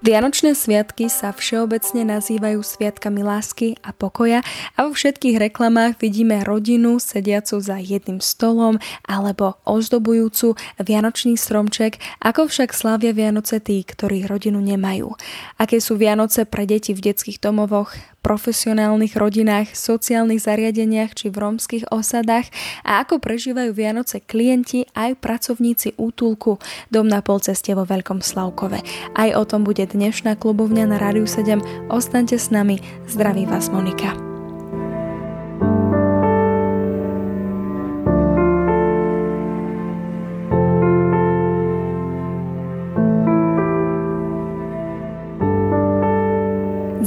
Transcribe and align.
Vianočné 0.00 0.56
sviatky 0.56 1.12
sa 1.12 1.28
všeobecne 1.28 2.08
nazývajú 2.08 2.64
sviatkami 2.64 3.20
lásky 3.20 3.76
a 3.84 3.92
pokoja 3.92 4.40
a 4.72 4.88
vo 4.88 4.96
všetkých 4.96 5.36
reklamách 5.36 6.00
vidíme 6.00 6.40
rodinu 6.40 6.96
sediacu 6.96 7.60
za 7.60 7.76
jedným 7.76 8.16
stolom 8.24 8.80
alebo 9.04 9.60
ozdobujúcu 9.68 10.56
Vianočný 10.80 11.36
stromček, 11.36 12.00
ako 12.24 12.48
však 12.48 12.72
slávia 12.72 13.12
Vianoce 13.12 13.60
tí, 13.60 13.84
ktorí 13.84 14.24
rodinu 14.24 14.64
nemajú. 14.64 15.12
Aké 15.60 15.84
sú 15.84 16.00
Vianoce 16.00 16.48
pre 16.48 16.64
deti 16.64 16.96
v 16.96 17.12
detských 17.12 17.36
domovoch, 17.36 17.92
profesionálnych 18.20 19.16
rodinách, 19.16 19.72
sociálnych 19.74 20.44
zariadeniach 20.44 21.12
či 21.16 21.32
v 21.32 21.40
rómskych 21.40 21.84
osadách 21.90 22.48
a 22.86 23.02
ako 23.02 23.18
prežívajú 23.18 23.74
Vianoce 23.74 24.22
klienti 24.22 24.86
aj 24.94 25.18
pracovníci 25.18 25.98
útulku 25.98 26.60
Dom 26.92 27.08
na 27.08 27.24
polceste 27.24 27.72
vo 27.74 27.88
Veľkom 27.88 28.22
Slavkove. 28.22 28.80
Aj 29.16 29.30
o 29.34 29.42
tom 29.44 29.66
bude 29.66 29.84
dnešná 29.84 30.38
klubovňa 30.38 30.84
na 30.86 30.96
Rádiu 31.00 31.26
7. 31.26 31.90
Ostaňte 31.90 32.38
s 32.38 32.52
nami. 32.52 32.78
Zdraví 33.08 33.48
vás 33.48 33.72
Monika. 33.72 34.29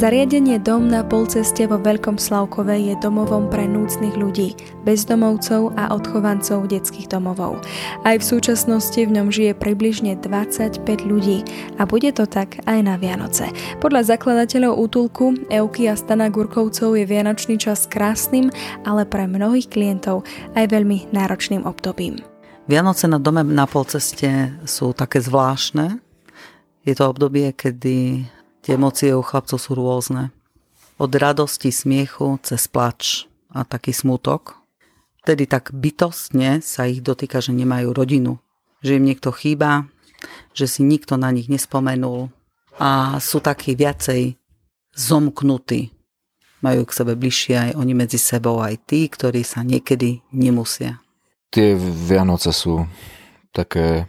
Zariadenie 0.03 0.59
Dom 0.59 0.91
na 0.91 0.99
polceste 0.99 1.63
vo 1.63 1.79
Veľkom 1.79 2.19
Slavkove 2.19 2.75
je 2.75 2.91
domovom 2.99 3.47
pre 3.47 3.63
núcnych 3.63 4.19
ľudí, 4.19 4.51
bezdomovcov 4.83 5.79
a 5.79 5.95
odchovancov 5.95 6.67
detských 6.67 7.07
domovov. 7.07 7.63
Aj 8.03 8.19
v 8.19 8.19
súčasnosti 8.19 8.99
v 8.99 9.07
ňom 9.07 9.31
žije 9.31 9.55
približne 9.55 10.19
25 10.19 10.83
ľudí 11.07 11.47
a 11.79 11.87
bude 11.87 12.11
to 12.11 12.27
tak 12.27 12.59
aj 12.67 12.83
na 12.83 12.99
Vianoce. 12.99 13.47
Podľa 13.79 14.11
zakladateľov 14.11 14.75
útulku 14.75 15.39
Euky 15.47 15.87
a 15.87 15.95
Stana 15.95 16.27
Gurkovcov 16.27 16.99
je 16.99 17.07
Vianočný 17.07 17.55
čas 17.55 17.87
krásnym, 17.87 18.51
ale 18.83 19.07
pre 19.07 19.23
mnohých 19.23 19.71
klientov 19.71 20.27
aj 20.59 20.67
veľmi 20.67 21.15
náročným 21.15 21.63
obdobím. 21.63 22.19
Vianoce 22.67 23.07
na 23.07 23.23
dome 23.23 23.47
na 23.47 23.63
polceste 23.63 24.51
sú 24.67 24.91
také 24.91 25.23
zvláštne. 25.23 25.95
Je 26.83 26.91
to 26.91 27.07
obdobie, 27.07 27.55
kedy 27.55 28.27
Tie 28.63 28.79
emócie 28.79 29.11
u 29.11 29.19
chlapcov 29.19 29.59
sú 29.59 29.75
rôzne. 29.75 30.31
Od 30.95 31.11
radosti, 31.11 31.67
smiechu, 31.67 32.39
cez 32.47 32.71
plač 32.71 33.27
a 33.51 33.67
taký 33.67 33.91
smutok. 33.91 34.55
Vtedy 35.19 35.51
tak 35.51 35.75
bytostne 35.75 36.63
sa 36.63 36.87
ich 36.87 37.03
dotýka, 37.03 37.43
že 37.43 37.51
nemajú 37.51 37.91
rodinu. 37.91 38.39
Že 38.79 39.03
im 39.03 39.07
niekto 39.11 39.35
chýba, 39.35 39.91
že 40.55 40.71
si 40.71 40.79
nikto 40.79 41.19
na 41.19 41.35
nich 41.35 41.51
nespomenul. 41.51 42.31
A 42.79 43.19
sú 43.19 43.43
takí 43.43 43.75
viacej 43.75 44.39
zomknutí. 44.95 45.91
Majú 46.63 46.87
k 46.87 46.95
sebe 46.95 47.19
bližšie 47.19 47.55
aj 47.59 47.71
oni 47.75 47.91
medzi 47.91 48.15
sebou, 48.15 48.63
aj 48.63 48.79
tí, 48.87 49.11
ktorí 49.11 49.43
sa 49.43 49.59
niekedy 49.67 50.23
nemusia. 50.31 51.03
Tie 51.51 51.75
Vianoce 51.75 52.55
sú 52.55 52.87
také 53.51 54.07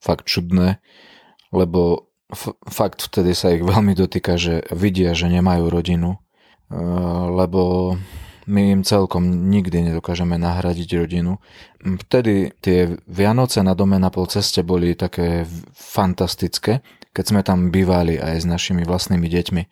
fakt 0.00 0.24
čudné, 0.24 0.80
lebo 1.52 2.11
f- 2.32 2.56
fakt 2.66 3.04
vtedy 3.04 3.36
sa 3.36 3.52
ich 3.52 3.62
veľmi 3.62 3.92
dotýka, 3.92 4.40
že 4.40 4.64
vidia, 4.72 5.12
že 5.12 5.28
nemajú 5.28 5.68
rodinu, 5.68 6.16
e, 6.16 6.18
lebo 7.28 7.94
my 8.46 8.62
im 8.74 8.82
celkom 8.82 9.50
nikdy 9.50 9.86
nedokážeme 9.86 10.34
nahradiť 10.34 10.88
rodinu. 10.98 11.38
Vtedy 11.78 12.50
tie 12.58 12.98
Vianoce 13.06 13.62
na 13.62 13.78
dome 13.78 14.02
na 14.02 14.10
pol 14.10 14.26
ceste 14.26 14.66
boli 14.66 14.98
také 14.98 15.46
fantastické, 15.74 16.82
keď 17.14 17.24
sme 17.24 17.40
tam 17.46 17.70
bývali 17.70 18.18
aj 18.18 18.42
s 18.42 18.46
našimi 18.48 18.82
vlastnými 18.82 19.28
deťmi. 19.30 19.62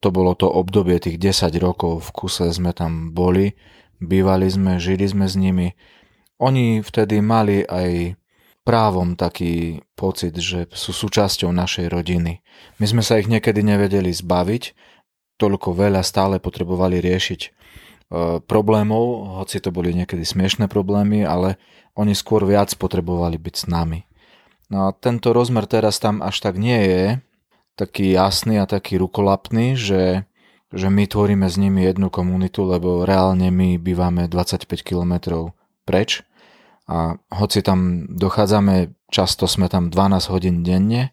To 0.00 0.08
bolo 0.14 0.32
to 0.38 0.46
obdobie 0.46 0.96
tých 1.02 1.18
10 1.18 1.52
rokov 1.58 2.08
v 2.08 2.10
kuse 2.14 2.48
sme 2.54 2.70
tam 2.70 3.10
boli, 3.10 3.58
bývali 3.98 4.46
sme, 4.46 4.78
žili 4.78 5.04
sme 5.04 5.26
s 5.26 5.34
nimi. 5.34 5.74
Oni 6.38 6.78
vtedy 6.78 7.18
mali 7.18 7.66
aj 7.66 8.14
právom 8.68 9.16
taký 9.16 9.80
pocit, 9.96 10.36
že 10.36 10.68
sú 10.76 10.92
súčasťou 10.92 11.48
našej 11.48 11.88
rodiny. 11.88 12.44
My 12.76 12.84
sme 12.84 13.00
sa 13.00 13.16
ich 13.16 13.24
niekedy 13.24 13.64
nevedeli 13.64 14.12
zbaviť, 14.12 14.76
toľko 15.40 15.72
veľa 15.72 16.04
stále 16.04 16.36
potrebovali 16.36 17.00
riešiť 17.00 17.40
e, 17.40 17.48
problémov, 18.44 19.40
hoci 19.40 19.64
to 19.64 19.72
boli 19.72 19.96
niekedy 19.96 20.20
smiešné 20.20 20.68
problémy, 20.68 21.24
ale 21.24 21.56
oni 21.96 22.12
skôr 22.12 22.44
viac 22.44 22.68
potrebovali 22.76 23.40
byť 23.40 23.54
s 23.56 23.64
nami. 23.72 24.04
No 24.68 24.92
a 24.92 24.92
tento 24.92 25.32
rozmer 25.32 25.64
teraz 25.64 25.96
tam 25.96 26.20
až 26.20 26.44
tak 26.44 26.60
nie 26.60 26.76
je 26.76 27.04
taký 27.72 28.12
jasný 28.12 28.60
a 28.60 28.68
taký 28.68 29.00
rukolapný, 29.00 29.80
že, 29.80 30.28
že 30.76 30.92
my 30.92 31.08
tvoríme 31.08 31.48
s 31.48 31.56
nimi 31.56 31.88
jednu 31.88 32.12
komunitu, 32.12 32.68
lebo 32.68 33.08
reálne 33.08 33.48
my 33.48 33.80
bývame 33.80 34.28
25 34.28 34.68
km 34.84 35.48
preč 35.88 36.20
a 36.88 37.20
hoci 37.28 37.60
tam 37.60 38.08
dochádzame, 38.08 38.96
často 39.12 39.44
sme 39.44 39.68
tam 39.68 39.92
12 39.92 40.32
hodín 40.32 40.64
denne, 40.64 41.12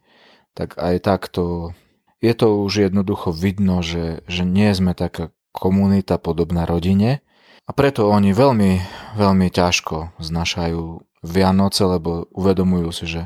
tak 0.56 0.80
aj 0.80 1.04
takto 1.04 1.76
je 2.24 2.34
to 2.34 2.64
už 2.64 2.90
jednoducho 2.90 3.36
vidno, 3.36 3.84
že, 3.84 4.24
že 4.26 4.48
nie 4.48 4.72
sme 4.72 4.96
taká 4.96 5.36
komunita 5.52 6.16
podobná 6.18 6.64
rodine. 6.64 7.22
A 7.66 7.72
preto 7.76 8.08
oni 8.08 8.32
veľmi, 8.32 8.72
veľmi 9.20 9.48
ťažko 9.52 10.18
znašajú 10.22 11.04
Vianoce, 11.26 11.82
lebo 11.86 12.30
uvedomujú 12.32 12.90
si, 12.94 13.06
že 13.10 13.22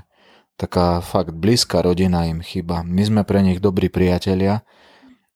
taká 0.56 1.04
fakt 1.04 1.36
blízka 1.36 1.84
rodina 1.84 2.28
im 2.28 2.40
chyba. 2.40 2.84
My 2.84 3.04
sme 3.04 3.22
pre 3.28 3.44
nich 3.44 3.60
dobrí 3.60 3.92
priatelia, 3.92 4.64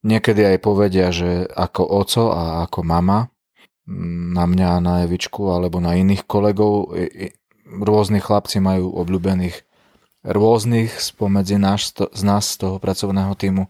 niekedy 0.04 0.44
aj 0.44 0.58
povedia, 0.64 1.12
že 1.12 1.48
ako 1.52 1.84
oco 1.84 2.24
a 2.32 2.68
ako 2.68 2.80
mama, 2.84 3.33
na 3.90 4.44
mňa, 4.48 4.80
na 4.80 4.94
Evičku 5.04 5.52
alebo 5.52 5.84
na 5.84 6.00
iných 6.00 6.24
kolegov. 6.24 6.96
Rôzni 7.68 8.24
chlapci 8.24 8.64
majú 8.64 8.96
obľúbených 8.96 9.64
rôznych 10.24 10.96
spomedzi 11.04 11.60
náš, 11.60 11.92
z 11.92 12.22
nás, 12.24 12.48
z 12.48 12.64
toho 12.64 12.76
pracovného 12.80 13.36
týmu. 13.36 13.68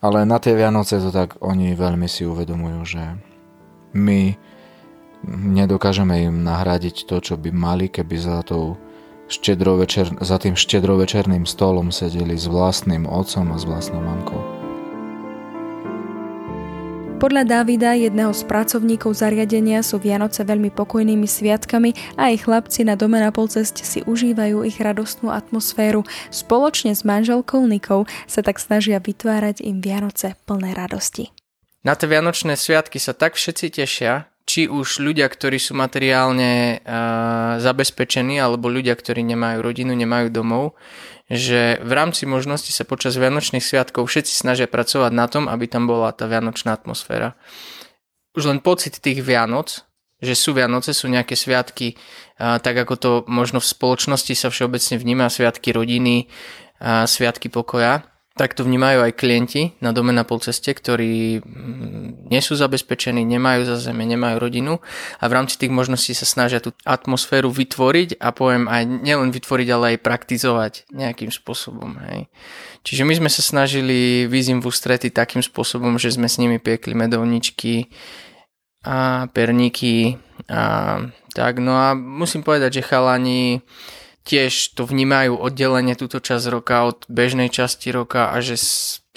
Ale 0.00 0.24
na 0.24 0.38
tie 0.38 0.54
Vianoce 0.56 0.96
to 1.02 1.10
tak 1.12 1.36
oni 1.42 1.74
veľmi 1.74 2.08
si 2.08 2.24
uvedomujú, 2.24 2.80
že 2.86 3.04
my 3.92 4.38
nedokážeme 5.28 6.30
im 6.30 6.46
nahradiť 6.46 7.04
to, 7.04 7.18
čo 7.18 7.34
by 7.34 7.50
mali, 7.50 7.90
keby 7.90 8.16
za, 8.16 8.40
tou 8.46 8.78
za 10.24 10.36
tým 10.40 10.54
štedrovečerným 10.56 11.44
stolom 11.44 11.92
sedeli 11.92 12.38
s 12.38 12.48
vlastným 12.48 13.04
otcom 13.04 13.52
a 13.52 13.56
s 13.60 13.64
vlastnou 13.68 14.00
mamkou. 14.00 14.57
Podľa 17.18 17.50
Davida, 17.50 17.98
jedného 17.98 18.30
z 18.30 18.46
pracovníkov 18.46 19.10
zariadenia, 19.10 19.82
sú 19.82 19.98
Vianoce 19.98 20.46
veľmi 20.46 20.70
pokojnými 20.70 21.26
sviatkami 21.26 22.14
a 22.14 22.30
ich 22.30 22.46
chlapci 22.46 22.86
na 22.86 22.94
dome 22.94 23.18
na 23.18 23.34
polceste 23.34 23.82
si 23.82 24.06
užívajú 24.06 24.62
ich 24.62 24.78
radostnú 24.78 25.34
atmosféru. 25.34 26.06
Spoločne 26.30 26.94
s 26.94 27.02
manželkou 27.02 27.66
Nikou 27.66 28.06
sa 28.30 28.38
tak 28.46 28.62
snažia 28.62 29.02
vytvárať 29.02 29.66
im 29.66 29.82
Vianoce 29.82 30.38
plné 30.46 30.78
radosti. 30.78 31.34
Na 31.82 31.98
tie 31.98 32.06
Vianočné 32.06 32.54
sviatky 32.54 33.02
sa 33.02 33.18
tak 33.18 33.34
všetci 33.34 33.82
tešia, 33.82 34.30
či 34.48 34.64
už 34.64 35.04
ľudia, 35.04 35.28
ktorí 35.28 35.60
sú 35.60 35.76
materiálne 35.76 36.80
uh, 36.80 37.60
zabezpečení, 37.60 38.40
alebo 38.40 38.72
ľudia, 38.72 38.96
ktorí 38.96 39.20
nemajú 39.20 39.60
rodinu, 39.60 39.92
nemajú 39.92 40.32
domov, 40.32 40.72
že 41.28 41.76
v 41.84 41.92
rámci 41.92 42.24
možnosti 42.24 42.72
sa 42.72 42.88
počas 42.88 43.20
Vianočných 43.20 43.60
sviatkov 43.60 44.08
všetci 44.08 44.32
snažia 44.32 44.64
pracovať 44.64 45.12
na 45.12 45.28
tom, 45.28 45.52
aby 45.52 45.68
tam 45.68 45.84
bola 45.84 46.16
tá 46.16 46.24
vianočná 46.24 46.72
atmosféra. 46.72 47.36
Už 48.32 48.48
len 48.48 48.64
pocit 48.64 48.96
tých 48.96 49.20
Vianoc, 49.20 49.84
že 50.24 50.32
sú 50.32 50.56
Vianoce, 50.56 50.96
sú 50.96 51.12
nejaké 51.12 51.36
sviatky, 51.36 52.00
tak 52.40 52.74
ako 52.74 52.94
to 52.96 53.10
možno 53.28 53.60
v 53.60 53.68
spoločnosti 53.68 54.32
sa 54.32 54.48
všeobecne 54.48 54.96
vníma, 54.96 55.28
sviatky 55.28 55.76
rodiny, 55.76 56.32
sviatky 56.80 57.52
pokoja, 57.52 58.08
tak 58.38 58.54
to 58.54 58.62
vnímajú 58.62 59.02
aj 59.02 59.18
klienti 59.18 59.74
na 59.82 59.90
dome 59.90 60.14
na 60.14 60.22
polceste, 60.22 60.70
ktorí 60.70 61.42
mm, 61.42 62.30
nie 62.30 62.38
sú 62.38 62.54
zabezpečení, 62.54 63.26
nemajú 63.26 63.66
za 63.66 63.76
zeme, 63.82 64.06
nemajú 64.06 64.38
rodinu 64.38 64.78
a 65.18 65.24
v 65.26 65.34
rámci 65.34 65.58
tých 65.58 65.74
možností 65.74 66.14
sa 66.14 66.22
snažia 66.22 66.62
tú 66.62 66.70
atmosféru 66.86 67.50
vytvoriť 67.50 68.22
a 68.22 68.30
poviem 68.30 68.70
aj 68.70 68.86
nielen 68.86 69.34
vytvoriť, 69.34 69.68
ale 69.74 69.84
aj 69.98 70.06
praktizovať 70.06 70.72
nejakým 70.94 71.34
spôsobom. 71.34 71.98
Hej. 72.06 72.30
Čiže 72.86 73.02
my 73.02 73.18
sme 73.18 73.30
sa 73.32 73.42
snažili 73.42 74.30
výzim 74.30 74.62
v 74.62 74.70
ústrety 74.70 75.10
takým 75.10 75.42
spôsobom, 75.42 75.98
že 75.98 76.14
sme 76.14 76.30
s 76.30 76.38
nimi 76.38 76.62
piekli 76.62 76.94
medovničky 76.94 77.90
a 78.86 79.26
perníky 79.34 80.14
a 80.46 81.02
tak. 81.34 81.58
No 81.58 81.74
a 81.74 81.98
musím 81.98 82.46
povedať, 82.46 82.78
že 82.78 82.86
chalani 82.86 83.66
tiež 84.28 84.76
to 84.76 84.84
vnímajú 84.84 85.40
oddelenie 85.40 85.96
túto 85.96 86.20
časť 86.20 86.44
roka 86.52 86.84
od 86.84 87.08
bežnej 87.08 87.48
časti 87.48 87.88
roka 87.88 88.28
a 88.28 88.44
že 88.44 88.60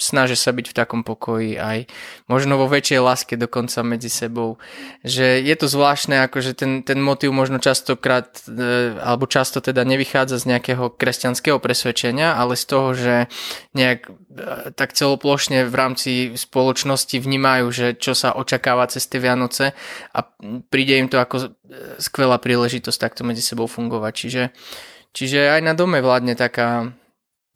snažia 0.02 0.34
sa 0.34 0.50
byť 0.50 0.74
v 0.74 0.76
takom 0.76 1.06
pokoji 1.06 1.54
aj 1.54 1.86
možno 2.26 2.58
vo 2.58 2.66
väčšej 2.66 2.98
láske 2.98 3.34
dokonca 3.38 3.86
medzi 3.86 4.10
sebou. 4.10 4.58
Že 5.06 5.38
je 5.46 5.54
to 5.54 5.70
zvláštne, 5.70 6.26
akože 6.26 6.58
ten, 6.58 6.82
ten 6.82 6.98
motiv 6.98 7.30
možno 7.30 7.62
častokrát, 7.62 8.42
e, 8.50 8.98
alebo 8.98 9.30
často 9.30 9.62
teda 9.62 9.86
nevychádza 9.86 10.42
z 10.42 10.48
nejakého 10.56 10.90
kresťanského 10.90 11.62
presvedčenia, 11.62 12.34
ale 12.34 12.58
z 12.58 12.64
toho, 12.66 12.88
že 12.98 13.14
nejak 13.78 14.10
e, 14.10 14.12
tak 14.74 14.98
celoplošne 14.98 15.70
v 15.70 15.74
rámci 15.78 16.10
spoločnosti 16.34 17.22
vnímajú, 17.22 17.66
že 17.70 17.86
čo 17.94 18.18
sa 18.18 18.34
očakáva 18.34 18.90
cez 18.90 19.06
tie 19.06 19.22
Vianoce 19.22 19.78
a 20.10 20.26
príde 20.66 20.98
im 20.98 21.06
to 21.06 21.22
ako 21.22 21.36
e, 21.38 21.48
skvelá 22.02 22.42
príležitosť 22.42 22.98
takto 22.98 23.22
medzi 23.22 23.44
sebou 23.44 23.70
fungovať. 23.70 24.12
Čiže 24.18 24.42
Čiže 25.12 25.52
aj 25.52 25.60
na 25.60 25.72
dome 25.76 26.00
vládne 26.00 26.32
taká, 26.32 26.92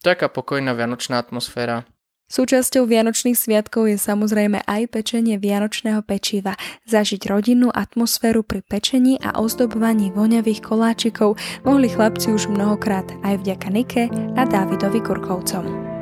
taká 0.04 0.28
pokojná 0.28 0.76
vianočná 0.76 1.16
atmosféra. 1.20 1.88
Súčasťou 2.26 2.90
Vianočných 2.90 3.38
sviatkov 3.38 3.86
je 3.86 3.94
samozrejme 3.94 4.66
aj 4.66 4.90
pečenie 4.90 5.38
vianočného 5.38 6.02
pečiva. 6.02 6.58
Zažiť 6.82 7.30
rodinnú 7.30 7.70
atmosféru 7.70 8.42
pri 8.42 8.66
pečení 8.66 9.14
a 9.22 9.38
ozdobovaní 9.38 10.10
voňavých 10.10 10.58
koláčikov 10.58 11.38
mohli 11.62 11.86
chlapci 11.86 12.34
už 12.34 12.50
mnohokrát 12.50 13.06
aj 13.22 13.46
vďaka 13.46 13.68
Nike 13.70 14.04
a 14.34 14.42
Dávidovi 14.42 15.06
Kurkovcom. 15.06 15.95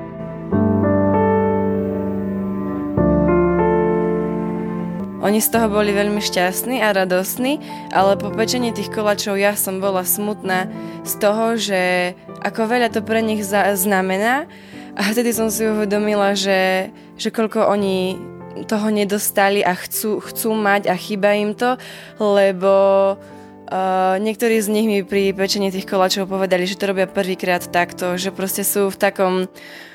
Oni 5.25 5.41
z 5.41 5.57
toho 5.57 5.73
boli 5.73 5.89
veľmi 5.97 6.21
šťastní 6.21 6.85
a 6.85 6.93
radostní, 6.93 7.57
ale 7.97 8.13
po 8.13 8.29
pečení 8.29 8.77
tých 8.77 8.93
koláčov 8.93 9.41
ja 9.41 9.57
som 9.57 9.81
bola 9.81 10.05
smutná 10.05 10.69
z 11.01 11.13
toho, 11.17 11.57
že 11.57 12.13
ako 12.45 12.69
veľa 12.69 12.93
to 12.93 13.01
pre 13.01 13.25
nich 13.25 13.41
znamená. 13.49 14.45
A 14.93 15.01
vtedy 15.17 15.33
som 15.33 15.49
si 15.49 15.65
uvedomila, 15.65 16.37
že, 16.37 16.93
že 17.17 17.33
koľko 17.33 17.73
oni 17.73 18.21
toho 18.69 18.93
nedostali 18.93 19.65
a 19.65 19.73
chcú, 19.73 20.21
chcú 20.21 20.53
mať 20.53 20.93
a 20.93 20.95
chýba 20.95 21.33
im 21.41 21.57
to, 21.57 21.81
lebo 22.21 22.73
uh, 23.17 24.21
niektorí 24.21 24.61
z 24.61 24.69
nich 24.69 24.85
mi 24.85 25.01
pri 25.09 25.33
pečení 25.33 25.73
tých 25.73 25.89
koláčov 25.89 26.29
povedali, 26.29 26.69
že 26.69 26.77
to 26.77 26.93
robia 26.93 27.09
prvýkrát 27.09 27.65
takto, 27.65 28.21
že 28.21 28.29
proste 28.29 28.61
sú 28.61 28.93
v 28.93 29.01
takom 29.01 29.49
uh, 29.49 29.94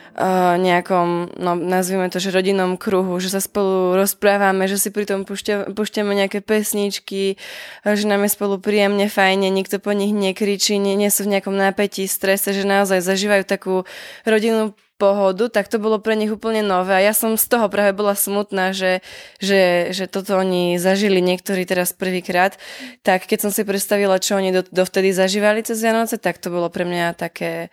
nejakom, 0.59 1.31
no 1.39 1.55
nazvime 1.55 2.11
to, 2.11 2.19
že 2.19 2.35
rodinnom 2.35 2.75
kruhu, 2.75 3.15
že 3.23 3.31
sa 3.31 3.39
spolu 3.39 3.95
rozprávame, 3.95 4.67
že 4.67 4.75
si 4.75 4.91
pri 4.91 5.07
tom 5.07 5.23
púšťame 5.23 6.11
nejaké 6.11 6.43
pesničky, 6.43 7.39
že 7.87 8.03
nám 8.03 8.27
je 8.27 8.35
spolu 8.35 8.59
príjemne, 8.59 9.07
fajne, 9.07 9.47
nikto 9.47 9.79
po 9.79 9.95
nich 9.95 10.11
nekričí, 10.11 10.75
nie, 10.75 10.99
nie 10.99 11.07
sú 11.07 11.23
v 11.23 11.39
nejakom 11.39 11.55
napätí, 11.55 12.03
strese, 12.03 12.51
že 12.51 12.67
naozaj 12.67 12.99
zažívajú 12.99 13.43
takú 13.47 13.87
rodinnú 14.27 14.75
pohodu, 14.99 15.47
tak 15.47 15.71
to 15.71 15.79
bolo 15.79 16.03
pre 16.03 16.19
nich 16.19 16.27
úplne 16.27 16.59
nové. 16.59 16.99
A 16.99 16.99
ja 16.99 17.15
som 17.15 17.39
z 17.39 17.47
toho 17.47 17.71
práve 17.71 17.95
bola 17.95 18.11
smutná, 18.11 18.75
že, 18.75 18.99
že, 19.39 19.95
že 19.95 20.11
toto 20.11 20.35
oni 20.35 20.75
zažili 20.75 21.23
niektorí 21.23 21.63
teraz 21.63 21.95
prvýkrát, 21.95 22.59
tak 23.07 23.23
keď 23.23 23.47
som 23.47 23.51
si 23.55 23.63
predstavila, 23.63 24.19
čo 24.19 24.35
oni 24.35 24.51
do, 24.51 24.67
dovtedy 24.67 25.15
zažívali 25.15 25.63
cez 25.63 25.79
Vianoce, 25.79 26.19
tak 26.19 26.43
to 26.43 26.51
bolo 26.51 26.67
pre 26.67 26.83
mňa 26.83 27.15
také 27.15 27.71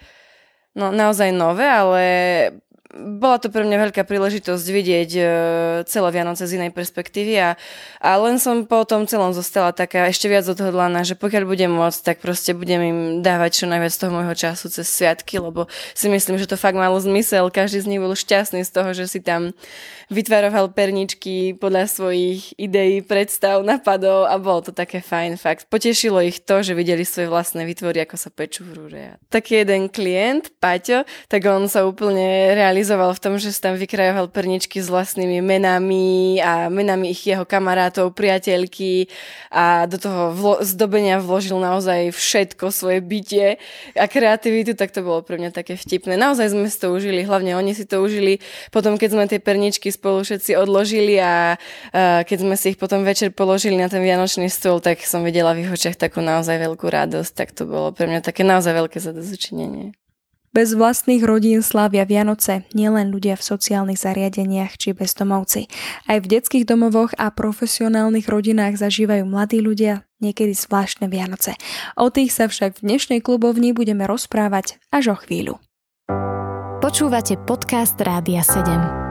no, 0.77 0.93
naozaj 0.93 1.33
nové, 1.33 1.65
ale 1.65 2.03
bola 2.97 3.37
to 3.37 3.53
pre 3.53 3.63
mňa 3.63 3.89
veľká 3.89 4.03
príležitosť 4.09 4.67
vidieť 4.67 5.11
uh, 5.17 5.27
celé 5.85 6.09
Vianoce 6.11 6.49
z 6.49 6.57
inej 6.57 6.73
perspektívy 6.73 7.35
a, 7.39 7.51
a 8.01 8.11
len 8.17 8.41
som 8.41 8.65
po 8.65 8.83
tom 8.89 9.05
celom 9.05 9.37
zostala 9.37 9.77
taká 9.77 10.09
ešte 10.09 10.27
viac 10.27 10.49
odhodlaná, 10.49 11.05
že 11.05 11.15
pokiaľ 11.15 11.45
budem 11.45 11.71
môcť, 11.71 12.01
tak 12.03 12.17
proste 12.25 12.57
budem 12.57 12.81
im 12.81 12.99
dávať 13.21 13.63
čo 13.63 13.65
najviac 13.69 13.95
toho 13.95 14.13
môjho 14.13 14.35
času 14.35 14.73
cez 14.73 14.89
sviatky, 14.89 15.39
lebo 15.39 15.69
si 15.93 16.09
myslím, 16.09 16.41
že 16.41 16.49
to 16.49 16.57
fakt 16.57 16.79
malo 16.79 16.97
zmysel. 16.97 17.53
Každý 17.53 17.85
z 17.85 17.89
nich 17.93 18.03
bol 18.03 18.17
šťastný 18.17 18.65
z 18.65 18.71
toho, 18.73 18.91
že 18.97 19.05
si 19.07 19.21
tam 19.21 19.53
vytvaroval 20.07 20.71
perničky 20.71 21.59
podľa 21.59 21.91
svojich 21.91 22.55
ideí, 22.57 23.03
predstav, 23.03 23.67
napadov 23.67 24.31
a 24.31 24.39
bolo 24.39 24.71
to 24.71 24.73
také 24.73 25.03
fajn 25.03 25.35
fakt. 25.35 25.67
Potešilo 25.67 26.23
ich 26.23 26.47
to, 26.47 26.63
že 26.63 26.79
videli 26.79 27.03
svoje 27.03 27.27
vlastné 27.27 27.67
vytvory, 27.67 28.07
ako 28.07 28.17
sa 28.17 28.31
pečú 28.31 28.63
v 28.63 28.73
rúre. 28.79 29.03
Taký 29.35 29.67
jeden 29.67 29.91
klient, 29.91 30.55
Paťo, 30.63 31.03
tak 31.27 31.43
on 31.51 31.67
sa 31.67 31.83
úplne 31.83 32.55
realizoval 32.55 32.86
realizoval 32.87 33.19
v 33.19 33.23
tom, 33.27 33.35
že 33.35 33.51
si 33.51 33.59
tam 33.59 33.75
vykrajoval 33.75 34.31
perničky 34.31 34.79
s 34.79 34.87
vlastnými 34.87 35.43
menami 35.43 36.39
a 36.39 36.71
menami 36.71 37.11
ich 37.11 37.27
jeho 37.27 37.43
kamarátov, 37.43 38.15
priateľky 38.15 39.11
a 39.51 39.91
do 39.91 39.99
toho 39.99 40.31
vlo- 40.31 40.63
zdobenia 40.63 41.19
vložil 41.19 41.59
naozaj 41.59 42.15
všetko 42.15 42.71
svoje 42.71 43.03
bytie 43.03 43.59
a 43.99 44.07
kreativitu, 44.07 44.79
tak 44.79 44.95
to 44.95 45.03
bolo 45.03 45.27
pre 45.27 45.35
mňa 45.35 45.51
také 45.51 45.75
vtipné. 45.75 46.15
Naozaj 46.15 46.55
sme 46.55 46.71
si 46.71 46.79
to 46.79 46.95
užili, 46.95 47.27
hlavne 47.27 47.59
oni 47.59 47.75
si 47.75 47.83
to 47.83 47.99
užili 47.99 48.39
potom, 48.71 48.95
keď 48.95 49.09
sme 49.11 49.25
tie 49.27 49.43
perničky 49.43 49.91
spolu 49.91 50.23
všetci 50.23 50.55
odložili 50.55 51.19
a, 51.19 51.59
a 51.91 52.23
keď 52.23 52.39
sme 52.39 52.55
si 52.55 52.71
ich 52.71 52.79
potom 52.79 53.03
večer 53.03 53.35
položili 53.35 53.75
na 53.75 53.91
ten 53.91 53.99
vianočný 53.99 54.47
stôl, 54.47 54.79
tak 54.79 55.03
som 55.03 55.27
videla 55.27 55.59
v 55.59 55.67
ich 55.67 55.71
očiach 55.75 55.99
takú 55.99 56.23
naozaj 56.23 56.55
veľkú 56.63 56.87
radosť, 56.87 57.33
tak 57.35 57.51
to 57.51 57.67
bolo 57.67 57.91
pre 57.91 58.07
mňa 58.07 58.23
také 58.23 58.47
naozaj 58.47 58.71
veľké 58.71 59.03
zadozučinenie. 59.03 60.06
Bez 60.57 60.73
vlastných 60.73 61.21
rodín 61.21 61.61
slávia 61.61 62.09
Vianoce 62.09 62.65
nielen 62.73 63.13
ľudia 63.13 63.37
v 63.37 63.45
sociálnych 63.45 64.01
zariadeniach 64.01 64.81
či 64.81 64.97
bezdomovci. 64.97 65.69
Aj 66.09 66.17
v 66.17 66.25
detských 66.25 66.65
domovoch 66.65 67.13
a 67.21 67.29
profesionálnych 67.29 68.25
rodinách 68.25 68.81
zažívajú 68.81 69.29
mladí 69.29 69.61
ľudia 69.61 70.09
niekedy 70.25 70.57
zvláštne 70.57 71.13
Vianoce. 71.13 71.61
O 72.01 72.09
tých 72.09 72.33
sa 72.33 72.49
však 72.49 72.81
v 72.81 72.89
dnešnej 72.89 73.21
klubovni 73.21 73.77
budeme 73.77 74.09
rozprávať 74.09 74.81
až 74.89 75.13
o 75.13 75.17
chvíľu. 75.21 75.61
Počúvate 76.81 77.37
podcast 77.45 78.01
Rádia 78.01 78.41
7. 78.41 79.06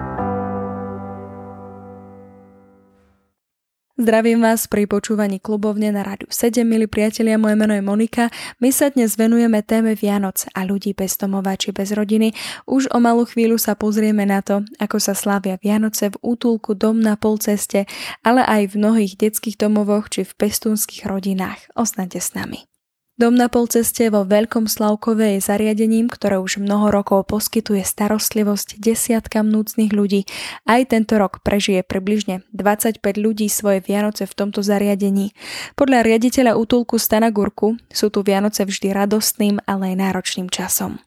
Zdravím 3.96 4.44
vás 4.44 4.68
pri 4.68 4.92
počúvaní 4.92 5.40
klubovne 5.40 5.88
na 5.88 6.04
Rádiu 6.04 6.28
7, 6.28 6.68
milí 6.68 6.84
priatelia, 6.84 7.40
moje 7.40 7.56
meno 7.56 7.72
je 7.72 7.80
Monika. 7.80 8.28
My 8.60 8.68
sa 8.68 8.92
dnes 8.92 9.16
venujeme 9.16 9.64
téme 9.64 9.96
Vianoc 9.96 10.44
a 10.52 10.68
ľudí 10.68 10.92
bez 10.92 11.16
domova 11.16 11.56
či 11.56 11.72
bez 11.72 11.96
rodiny. 11.96 12.36
Už 12.68 12.92
o 12.92 13.00
malú 13.00 13.24
chvíľu 13.24 13.56
sa 13.56 13.72
pozrieme 13.80 14.28
na 14.28 14.44
to, 14.44 14.68
ako 14.84 15.00
sa 15.00 15.16
slávia 15.16 15.56
Vianoce 15.64 16.12
v 16.12 16.20
útulku 16.28 16.76
Dom 16.76 17.00
na 17.00 17.16
polceste, 17.16 17.88
ale 18.20 18.44
aj 18.44 18.76
v 18.76 18.84
mnohých 18.84 19.16
detských 19.16 19.56
domovoch 19.64 20.12
či 20.12 20.28
v 20.28 20.44
pestúnskych 20.44 21.08
rodinách. 21.08 21.64
Ostaňte 21.80 22.20
s 22.20 22.36
nami. 22.36 22.75
Dom 23.16 23.32
na 23.32 23.48
polceste 23.48 24.12
vo 24.12 24.28
Veľkom 24.28 24.68
Slavkove 24.68 25.40
je 25.40 25.40
zariadením, 25.40 26.12
ktoré 26.12 26.36
už 26.36 26.60
mnoho 26.60 26.92
rokov 26.92 27.32
poskytuje 27.32 27.80
starostlivosť 27.80 28.76
desiatkam 28.76 29.48
núcnych 29.48 29.96
ľudí. 29.96 30.28
Aj 30.68 30.84
tento 30.84 31.16
rok 31.16 31.40
prežije 31.40 31.88
približne 31.88 32.44
25 32.52 33.00
ľudí 33.16 33.48
svoje 33.48 33.80
Vianoce 33.80 34.28
v 34.28 34.36
tomto 34.36 34.60
zariadení. 34.60 35.32
Podľa 35.80 36.04
riaditeľa 36.04 36.60
útulku 36.60 37.00
Stana 37.00 37.32
Gurku 37.32 37.80
sú 37.88 38.12
tu 38.12 38.20
Vianoce 38.20 38.68
vždy 38.68 38.92
radostným, 38.92 39.64
ale 39.64 39.96
aj 39.96 40.12
náročným 40.12 40.52
časom. 40.52 41.00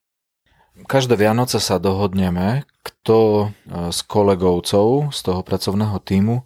Každé 0.89 1.13
Vianoce 1.13 1.61
sa 1.61 1.77
dohodneme, 1.77 2.65
kto 2.89 3.17
e, 3.21 3.47
z 3.93 4.01
kolegovcov 4.09 5.13
z 5.13 5.19
toho 5.29 5.45
pracovného 5.45 6.01
týmu 6.01 6.41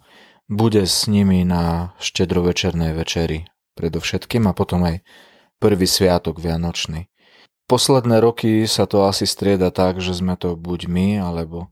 bude 0.51 0.83
s 0.83 1.07
nimi 1.07 1.47
na 1.47 1.95
štedrovečernej 2.03 2.91
večeri 2.91 3.47
predovšetkým 3.79 4.43
a 4.43 4.51
potom 4.51 4.83
aj 4.83 4.99
prvý 5.63 5.87
sviatok 5.87 6.43
Vianočný. 6.43 7.07
Posledné 7.71 8.19
roky 8.19 8.67
sa 8.67 8.83
to 8.83 9.07
asi 9.07 9.23
strieda 9.23 9.71
tak, 9.71 10.03
že 10.03 10.11
sme 10.11 10.35
to 10.35 10.59
buď 10.59 10.91
my, 10.91 11.23
alebo 11.23 11.71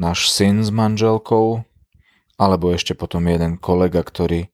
náš 0.00 0.32
syn 0.32 0.64
s 0.64 0.72
manželkou, 0.72 1.60
alebo 2.40 2.72
ešte 2.72 2.96
potom 2.96 3.28
jeden 3.28 3.60
kolega, 3.60 4.00
ktorý 4.00 4.48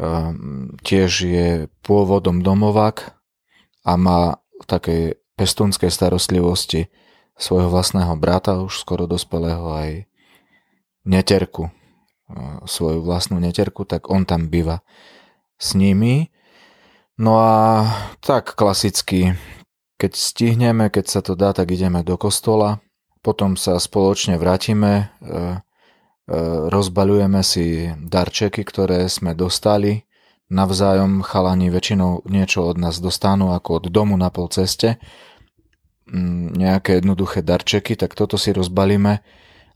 um, 0.00 0.72
tiež 0.80 1.10
je 1.28 1.48
pôvodom 1.84 2.40
domovák 2.40 3.12
a 3.84 3.92
má 4.00 4.40
takej 4.64 5.20
pestunskej 5.36 5.92
starostlivosti 5.92 6.88
svojho 7.36 7.68
vlastného 7.68 8.16
brata, 8.16 8.64
už 8.64 8.80
skoro 8.80 9.04
dospelého 9.04 9.68
aj 9.76 9.90
neterku, 11.04 11.68
uh, 11.68 12.64
svoju 12.64 13.04
vlastnú 13.04 13.36
neterku, 13.36 13.84
tak 13.84 14.08
on 14.08 14.24
tam 14.24 14.48
býva 14.48 14.80
s 15.60 15.76
nimi 15.76 16.32
No 17.16 17.40
a 17.40 17.88
tak 18.20 18.52
klasicky, 18.52 19.40
keď 19.96 20.12
stihneme, 20.12 20.92
keď 20.92 21.04
sa 21.08 21.20
to 21.24 21.32
dá, 21.32 21.56
tak 21.56 21.72
ideme 21.72 22.04
do 22.04 22.20
kostola, 22.20 22.84
potom 23.24 23.56
sa 23.56 23.80
spoločne 23.80 24.36
vrátime, 24.36 24.92
e, 24.92 25.04
e, 25.24 25.40
rozbaľujeme 26.68 27.40
si 27.40 27.88
darčeky, 27.96 28.60
ktoré 28.68 29.08
sme 29.08 29.32
dostali, 29.32 30.04
navzájom 30.52 31.24
chalani 31.24 31.72
väčšinou 31.72 32.28
niečo 32.28 32.68
od 32.68 32.76
nás 32.78 33.00
dostanú 33.00 33.50
ako 33.50 33.82
od 33.82 33.84
domu 33.88 34.14
na 34.20 34.28
pol 34.28 34.52
ceste, 34.52 35.00
mm, 36.12 36.52
nejaké 36.52 37.00
jednoduché 37.00 37.40
darčeky, 37.40 37.96
tak 37.96 38.12
toto 38.12 38.36
si 38.36 38.52
rozbalíme 38.52 39.24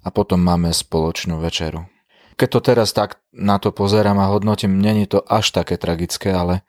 a 0.04 0.09
potom 0.12 0.44
máme 0.44 0.76
spoločnú 0.76 1.40
večeru. 1.40 1.88
Keď 2.37 2.49
to 2.52 2.61
teraz 2.61 2.92
tak 2.92 3.20
na 3.32 3.56
to 3.56 3.73
pozerám 3.73 4.20
a 4.20 4.28
hodnotím, 4.28 4.76
není 4.76 5.09
to 5.09 5.25
až 5.25 5.56
také 5.56 5.80
tragické, 5.80 6.32
ale 6.32 6.68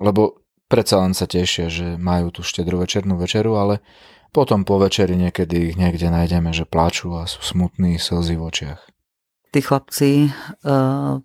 lebo 0.00 0.44
predsa 0.68 1.00
len 1.04 1.12
sa 1.12 1.28
tešia, 1.28 1.68
že 1.68 2.00
majú 2.00 2.32
tú 2.34 2.40
štedrovečernú 2.42 3.14
večeru, 3.20 3.56
ale 3.56 3.84
potom 4.34 4.66
po 4.66 4.82
večeri 4.82 5.14
niekedy 5.14 5.70
ich 5.72 5.76
niekde 5.78 6.10
nájdeme, 6.10 6.50
že 6.50 6.66
pláču 6.66 7.14
a 7.14 7.30
sú 7.30 7.44
smutní, 7.44 8.02
slzy 8.02 8.34
v 8.34 8.42
očiach. 8.42 8.80
Tí 9.54 9.60
chlapci 9.62 10.34
uh, 10.66 11.22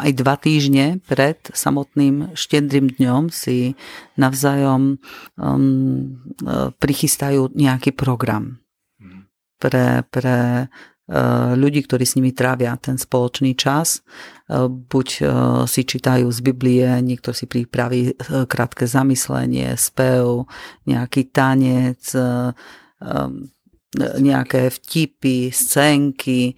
aj 0.00 0.10
dva 0.16 0.34
týždne 0.40 1.04
pred 1.04 1.36
samotným 1.52 2.32
štedrým 2.32 2.96
dňom 2.96 3.28
si 3.28 3.76
navzájom 4.16 4.96
um, 5.36 6.16
prichystajú 6.80 7.52
nejaký 7.52 7.92
program 7.92 8.64
pre, 9.60 10.08
pre 10.08 10.66
uh, 10.66 10.88
ľudí, 11.58 11.82
ktorí 11.90 12.06
s 12.06 12.14
nimi 12.14 12.30
trávia 12.30 12.78
ten 12.78 12.94
spoločný 12.94 13.58
čas. 13.58 14.06
Uh, 14.46 14.70
buď 14.70 15.08
uh, 15.20 15.28
si 15.66 15.82
čítajú 15.82 16.30
z 16.30 16.38
Biblie, 16.38 16.86
niekto 17.02 17.34
si 17.34 17.50
pripraví 17.50 18.14
krátke 18.46 18.86
zamyslenie, 18.86 19.74
spev, 19.74 20.46
nejaký 20.86 21.34
tanec, 21.34 22.14
nejaké 23.98 24.70
vtipy, 24.70 25.50
scénky, 25.50 26.54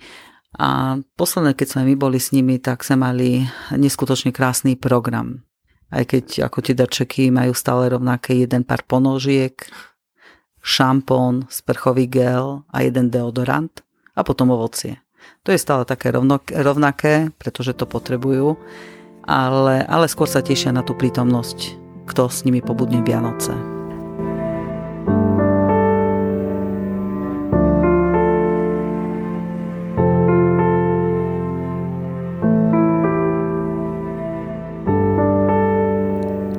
a 0.52 1.00
posledné, 1.16 1.56
keď 1.56 1.68
sme 1.72 1.82
my 1.88 1.94
boli 1.96 2.20
s 2.20 2.28
nimi, 2.28 2.60
tak 2.60 2.84
sme 2.84 3.08
mali 3.08 3.40
neskutočne 3.72 4.36
krásny 4.36 4.76
program. 4.76 5.48
Aj 5.88 6.04
keď 6.04 6.44
ako 6.44 6.58
tie 6.60 6.76
darčeky 6.76 7.32
majú 7.32 7.56
stále 7.56 7.88
rovnaké 7.88 8.36
jeden 8.36 8.60
pár 8.64 8.84
ponožiek, 8.84 9.56
šampón, 10.60 11.48
sprchový 11.48 12.04
gel 12.04 12.68
a 12.68 12.84
jeden 12.84 13.08
deodorant 13.08 13.80
a 14.12 14.20
potom 14.26 14.52
ovocie. 14.52 15.00
To 15.46 15.54
je 15.54 15.58
stále 15.58 15.86
také 15.86 16.10
rovnaké, 16.50 17.30
pretože 17.38 17.78
to 17.78 17.86
potrebujú, 17.86 18.58
ale, 19.22 19.86
ale 19.86 20.10
skôr 20.10 20.26
sa 20.26 20.42
tešia 20.42 20.74
na 20.74 20.82
tú 20.82 20.98
prítomnosť, 20.98 21.78
kto 22.10 22.26
s 22.26 22.42
nimi 22.42 22.58
pobudne 22.58 23.02
Vianoce. 23.06 23.71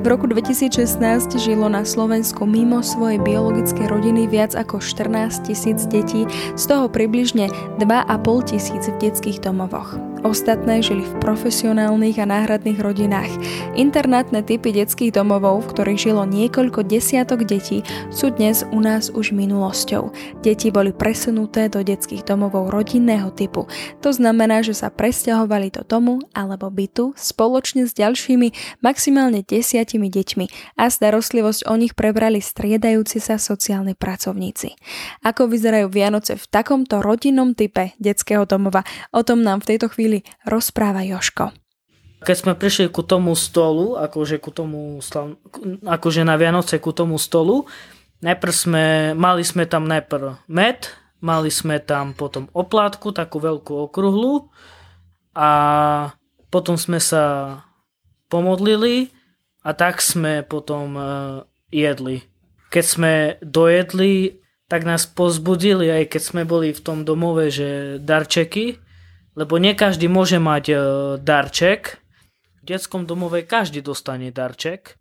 V 0.04 0.12
roku 0.12 0.28
2016 0.28 1.00
žilo 1.40 1.64
na 1.64 1.80
Slovensku 1.80 2.44
mimo 2.44 2.84
svojej 2.84 3.16
biologickej 3.24 3.88
rodiny 3.88 4.28
viac 4.28 4.52
ako 4.52 4.76
14 4.76 5.48
tisíc 5.48 5.88
detí, 5.88 6.28
z 6.60 6.64
toho 6.68 6.92
približne 6.92 7.48
2,5 7.80 8.52
tisíc 8.52 8.84
v 8.84 9.00
detských 9.00 9.40
domovoch. 9.40 10.13
Ostatné 10.24 10.80
žili 10.80 11.04
v 11.04 11.20
profesionálnych 11.20 12.16
a 12.16 12.24
náhradných 12.24 12.80
rodinách. 12.80 13.28
Internátne 13.76 14.40
typy 14.40 14.72
detských 14.72 15.12
domovov, 15.12 15.68
v 15.68 15.70
ktorých 15.76 16.00
žilo 16.00 16.24
niekoľko 16.24 16.80
desiatok 16.80 17.44
detí, 17.44 17.84
sú 18.08 18.32
dnes 18.32 18.64
u 18.72 18.80
nás 18.80 19.12
už 19.12 19.36
minulosťou. 19.36 20.16
Deti 20.40 20.72
boli 20.72 20.96
presunuté 20.96 21.68
do 21.68 21.84
detských 21.84 22.24
domovov 22.24 22.72
rodinného 22.72 23.36
typu. 23.36 23.68
To 24.00 24.16
znamená, 24.16 24.64
že 24.64 24.72
sa 24.72 24.88
presťahovali 24.88 25.76
do 25.76 25.84
domu 25.84 26.24
alebo 26.32 26.72
bytu 26.72 27.12
spoločne 27.20 27.84
s 27.84 27.92
ďalšími 27.92 28.80
maximálne 28.80 29.44
desiatimi 29.44 30.08
deťmi 30.08 30.80
a 30.80 30.88
starostlivosť 30.88 31.68
o 31.68 31.76
nich 31.76 31.92
prebrali 31.92 32.40
striedajúci 32.40 33.20
sa 33.20 33.36
sociálni 33.36 33.92
pracovníci. 33.92 34.72
Ako 35.20 35.52
vyzerajú 35.52 35.92
Vianoce 35.92 36.40
v 36.40 36.48
takomto 36.48 37.04
rodinnom 37.04 37.52
type 37.52 37.92
detského 38.00 38.48
domova? 38.48 38.88
O 39.12 39.20
tom 39.20 39.44
nám 39.44 39.60
v 39.60 39.76
tejto 39.76 39.92
chvíli 39.92 40.13
chvíli 40.14 40.46
rozpráva 40.46 41.02
Joško. 41.02 41.50
Keď 42.24 42.36
sme 42.40 42.54
prišli 42.56 42.88
ku 42.88 43.04
tomu 43.04 43.36
stolu, 43.36 44.00
akože, 44.00 44.40
ku 44.40 44.48
tomu, 44.48 44.96
akože 45.84 46.22
na 46.24 46.40
Vianoce 46.40 46.80
ku 46.80 46.94
tomu 46.96 47.20
stolu, 47.20 47.68
najprv 48.24 48.54
sme, 48.54 48.84
mali 49.12 49.44
sme 49.44 49.68
tam 49.68 49.84
najprv 49.84 50.48
med, 50.48 50.88
mali 51.20 51.52
sme 51.52 51.84
tam 51.84 52.16
potom 52.16 52.48
oplátku, 52.56 53.12
takú 53.12 53.44
veľkú 53.44 53.92
okruhlu 53.92 54.48
a 55.36 55.50
potom 56.48 56.80
sme 56.80 56.96
sa 56.96 57.60
pomodlili 58.32 59.12
a 59.60 59.76
tak 59.76 60.00
sme 60.00 60.40
potom 60.40 60.96
uh, 60.96 61.06
jedli. 61.68 62.24
Keď 62.72 62.84
sme 62.88 63.12
dojedli, 63.44 64.40
tak 64.72 64.88
nás 64.88 65.04
pozbudili, 65.04 65.92
aj 65.92 66.08
keď 66.08 66.22
sme 66.24 66.42
boli 66.48 66.72
v 66.72 66.80
tom 66.80 67.04
domove, 67.04 67.52
že 67.52 68.00
darčeky, 68.00 68.80
lebo 69.34 69.58
nie 69.58 69.74
každý 69.74 70.06
môže 70.06 70.38
mať 70.38 70.64
e, 70.70 70.76
darček. 71.18 71.98
V 72.62 72.62
detskom 72.64 73.04
domove 73.04 73.44
každý 73.44 73.84
dostane 73.84 74.30
darček, 74.30 74.96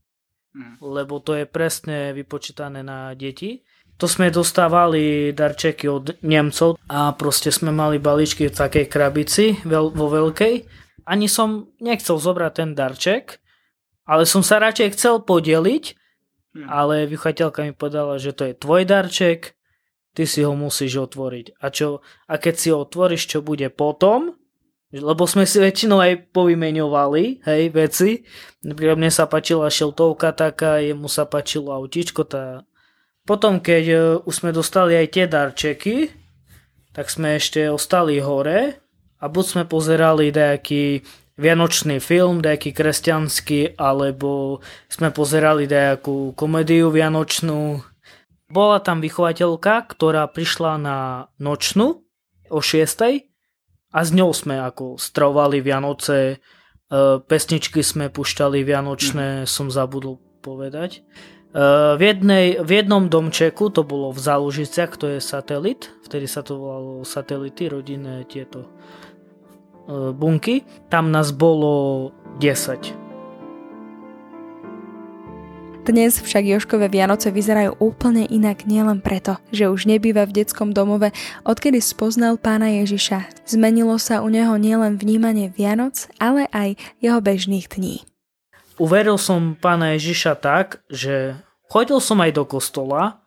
mm. 0.57 0.83
lebo 0.83 1.21
to 1.23 1.37
je 1.37 1.45
presne 1.47 2.11
vypočítané 2.11 2.83
na 2.83 3.13
deti. 3.13 3.63
To 4.01 4.09
sme 4.09 4.33
dostávali 4.33 5.31
darčeky 5.31 5.85
od 5.85 6.17
Nemcov 6.25 6.81
a 6.89 7.13
proste 7.13 7.53
sme 7.53 7.69
mali 7.69 8.01
balíčky 8.01 8.49
v 8.49 8.57
takej 8.57 8.85
krabici 8.89 9.61
vo 9.63 10.05
veľkej. 10.09 10.65
Ani 11.05 11.29
som 11.29 11.69
nechcel 11.77 12.17
zobrať 12.17 12.51
ten 12.57 12.69
darček, 12.73 13.37
ale 14.03 14.25
som 14.25 14.41
sa 14.43 14.59
radšej 14.59 14.97
chcel 14.97 15.21
podeliť, 15.23 15.83
mm. 16.57 16.67
ale 16.67 17.05
vychateľka 17.05 17.63
mi 17.63 17.71
povedala, 17.71 18.17
že 18.17 18.33
to 18.33 18.49
je 18.49 18.57
tvoj 18.57 18.83
darček, 18.83 19.55
ty 20.13 20.29
si 20.29 20.45
ho 20.45 20.53
musíš 20.53 21.09
otvoriť. 21.09 21.57
A, 21.59 21.73
čo, 21.73 22.05
a 22.29 22.33
keď 22.37 22.53
si 22.55 22.67
ho 22.69 22.85
otvoríš, 22.85 23.25
čo 23.27 23.39
bude 23.41 23.69
potom, 23.73 24.37
lebo 24.93 25.25
sme 25.25 25.49
si 25.49 25.57
väčšinou 25.57 25.97
aj 25.97 26.29
povymeňovali, 26.37 27.41
hej, 27.49 27.63
veci. 27.73 28.21
Napríklad 28.61 29.01
mne 29.01 29.09
sa 29.09 29.25
páčila 29.25 29.73
šeltovka 29.73 30.37
taká, 30.37 30.77
jemu 30.77 31.09
sa 31.09 31.25
páčilo 31.25 31.73
autičko. 31.73 32.29
Tá... 32.29 32.61
Potom, 33.25 33.57
keď 33.57 33.83
e, 33.89 33.97
už 34.21 34.33
sme 34.33 34.53
dostali 34.53 34.93
aj 34.93 35.07
tie 35.09 35.25
darčeky, 35.25 36.13
tak 36.93 37.09
sme 37.09 37.41
ešte 37.41 37.73
ostali 37.73 38.21
hore 38.21 38.77
a 39.17 39.25
buď 39.25 39.45
sme 39.49 39.63
pozerali 39.65 40.29
nejaký 40.29 41.01
vianočný 41.41 41.97
film, 41.97 42.45
nejaký 42.45 42.69
kresťanský, 42.69 43.81
alebo 43.81 44.61
sme 44.85 45.09
pozerali 45.09 45.65
nejakú 45.65 46.37
komédiu 46.37 46.93
vianočnú, 46.93 47.81
bola 48.53 48.77
tam 48.77 49.01
vychovateľka, 49.01 49.89
ktorá 49.89 50.29
prišla 50.29 50.77
na 50.77 50.97
nočnú 51.41 52.05
o 52.53 52.59
6 52.61 53.33
a 53.93 53.99
s 54.01 54.09
ňou 54.13 54.33
sme 54.33 54.61
ako 54.61 54.97
strovali 55.01 55.61
Vianoce, 55.61 56.17
e, 56.33 56.35
pesničky 57.21 57.81
sme 57.81 58.13
pušťali 58.13 58.61
Vianočné, 58.61 59.27
mm. 59.43 59.49
som 59.49 59.73
zabudol 59.73 60.21
povedať. 60.41 61.01
E, 61.01 61.01
v, 61.97 62.01
jednej, 62.01 62.57
v 62.61 62.71
jednom 62.81 63.05
domčeku, 63.05 63.69
to 63.69 63.85
bolo 63.85 64.09
v 64.09 64.19
Zálužiciach, 64.21 64.97
to 64.97 65.17
je 65.17 65.19
satelit, 65.21 65.93
vtedy 66.05 66.25
sa 66.25 66.41
to 66.41 66.57
volalo 66.57 67.05
satelity, 67.05 67.69
rodinné 67.69 68.25
tieto 68.25 68.65
e, 68.65 68.69
bunky, 70.13 70.65
tam 70.89 71.13
nás 71.13 71.29
bolo 71.33 72.09
10 72.41 73.02
dnes 75.83 76.15
však 76.15 76.47
Joškové 76.47 76.87
Vianoce 76.87 77.27
vyzerajú 77.27 77.75
úplne 77.83 78.23
inak 78.23 78.63
nielen 78.63 79.03
preto, 79.03 79.35
že 79.51 79.67
už 79.67 79.83
nebýva 79.83 80.23
v 80.23 80.39
detskom 80.39 80.71
domove, 80.71 81.11
odkedy 81.43 81.83
spoznal 81.83 82.39
pána 82.39 82.71
Ježiša. 82.71 83.43
Zmenilo 83.43 83.99
sa 83.99 84.23
u 84.23 84.31
neho 84.31 84.55
nielen 84.55 84.95
vnímanie 84.95 85.51
Vianoc, 85.51 86.07
ale 86.23 86.47
aj 86.55 86.79
jeho 87.03 87.19
bežných 87.19 87.67
dní. 87.67 88.07
Uveril 88.79 89.19
som 89.19 89.59
pána 89.59 89.99
Ježiša 89.99 90.39
tak, 90.39 90.79
že 90.87 91.35
chodil 91.67 91.99
som 91.99 92.23
aj 92.23 92.31
do 92.31 92.47
kostola, 92.47 93.19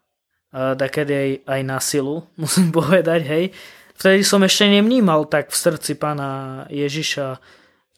takedy 0.51 1.13
aj, 1.13 1.31
aj 1.45 1.61
na 1.61 1.79
silu, 1.79 2.25
musím 2.41 2.73
povedať, 2.73 3.21
hej. 3.29 3.45
Vtedy 3.97 4.25
som 4.25 4.41
ešte 4.45 4.65
nemnímal 4.65 5.29
tak 5.29 5.53
v 5.53 5.57
srdci 5.57 5.97
pána 5.97 6.65
Ježiša. 6.73 7.41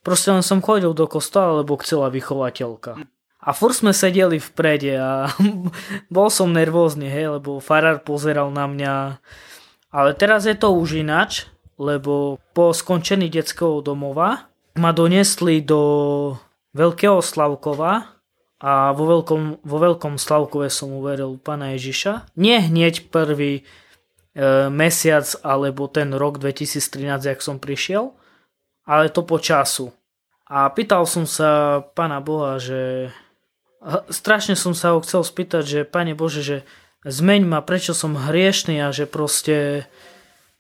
Proste 0.02 0.30
len 0.30 0.46
som 0.46 0.62
chodil 0.62 0.94
do 0.94 1.06
kostola, 1.10 1.62
lebo 1.62 1.78
chcela 1.78 2.10
vychovateľka. 2.10 3.17
A 3.49 3.57
fur 3.57 3.73
sme 3.73 3.97
sedeli 3.97 4.37
v 4.37 4.50
prede 4.52 5.00
a 5.00 5.33
bol 6.12 6.28
som 6.28 6.52
nervózny, 6.52 7.09
hej, 7.09 7.40
lebo 7.40 7.64
farár 7.64 8.05
pozeral 8.05 8.52
na 8.52 8.69
mňa. 8.69 8.93
Ale 9.88 10.12
teraz 10.12 10.45
je 10.45 10.52
to 10.52 10.69
už 10.76 11.00
inač, 11.00 11.49
lebo 11.81 12.37
po 12.52 12.76
skončení 12.76 13.33
detského 13.33 13.81
domova 13.81 14.52
ma 14.76 14.93
donesli 14.93 15.64
do 15.64 15.81
Veľkého 16.76 17.25
Slavkova 17.25 18.21
a 18.61 18.93
vo 18.93 19.05
veľkom, 19.17 19.64
vo 19.64 19.78
veľkom 19.81 20.21
Slavkove 20.21 20.69
som 20.69 20.93
uveril 20.93 21.40
pána 21.40 21.73
Ježiša. 21.73 22.37
Nie 22.37 22.61
hneď 22.61 23.09
prvý 23.09 23.62
e, 23.62 23.62
mesiac 24.69 25.25
alebo 25.40 25.88
ten 25.88 26.12
rok 26.12 26.37
2013, 26.37 27.33
jak 27.33 27.40
som 27.40 27.57
prišiel, 27.57 28.12
ale 28.85 29.09
to 29.09 29.25
po 29.25 29.40
času. 29.40 29.88
A 30.45 30.69
pýtal 30.69 31.09
som 31.09 31.25
sa 31.25 31.81
pána 31.97 32.21
Boha, 32.21 32.61
že 32.61 33.09
strašne 34.11 34.58
som 34.58 34.75
sa 34.75 34.94
ho 34.94 35.02
chcel 35.02 35.23
spýtať, 35.23 35.62
že 35.64 35.80
Pane 35.88 36.14
Bože, 36.18 36.42
že 36.42 36.56
zmeň 37.06 37.47
ma, 37.47 37.61
prečo 37.62 37.94
som 37.94 38.18
hriešný 38.18 38.82
a 38.82 38.90
že 38.90 39.06
proste 39.06 39.87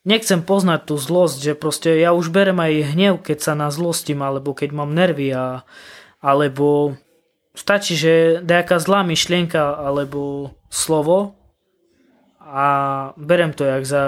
nechcem 0.06 0.40
poznať 0.40 0.80
tú 0.88 0.94
zlosť, 0.96 1.38
že 1.42 1.52
proste 1.58 1.90
ja 1.98 2.14
už 2.14 2.30
berem 2.30 2.56
aj 2.56 2.94
hnev, 2.94 3.14
keď 3.20 3.38
sa 3.42 3.52
na 3.58 3.68
zlostím, 3.68 4.22
alebo 4.22 4.54
keď 4.54 4.70
mám 4.72 4.94
nervy 4.94 5.34
a, 5.34 5.66
alebo 6.22 6.94
stačí, 7.58 7.98
že 7.98 8.38
nejaká 8.40 8.78
zlá 8.78 9.02
myšlienka 9.02 9.82
alebo 9.82 10.54
slovo 10.70 11.34
a 12.38 12.66
berem 13.18 13.50
to 13.52 13.66
jak 13.66 13.84
za 13.84 14.04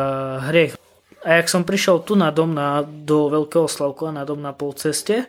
hriech. 0.48 0.78
A 1.20 1.42
jak 1.42 1.52
som 1.52 1.68
prišiel 1.68 2.00
tu 2.00 2.16
na 2.16 2.32
dom 2.32 2.56
na, 2.56 2.80
do 2.80 3.28
Veľkého 3.28 3.68
Slavkova, 3.68 4.16
na 4.16 4.24
dom 4.24 4.40
na 4.40 4.56
polceste, 4.56 5.28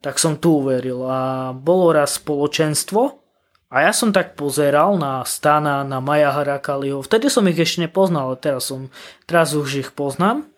tak 0.00 0.16
som 0.16 0.36
tu 0.36 0.64
uveril. 0.64 1.04
A 1.04 1.52
bolo 1.52 1.92
raz 1.92 2.16
spoločenstvo 2.16 3.20
a 3.70 3.76
ja 3.86 3.92
som 3.94 4.10
tak 4.10 4.34
pozeral 4.34 4.98
na 4.98 5.22
Stana, 5.22 5.86
na 5.86 6.02
Maja 6.02 6.34
Harakaliho. 6.34 7.06
Vtedy 7.06 7.30
som 7.30 7.46
ich 7.46 7.60
ešte 7.60 7.86
nepoznal, 7.86 8.34
ale 8.34 8.38
teraz, 8.40 8.66
som, 8.66 8.90
teraz 9.30 9.54
už 9.54 9.86
ich 9.86 9.90
poznám. 9.94 10.48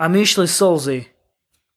A 0.00 0.10
mi 0.10 0.26
išli 0.26 0.50
slzy. 0.50 1.06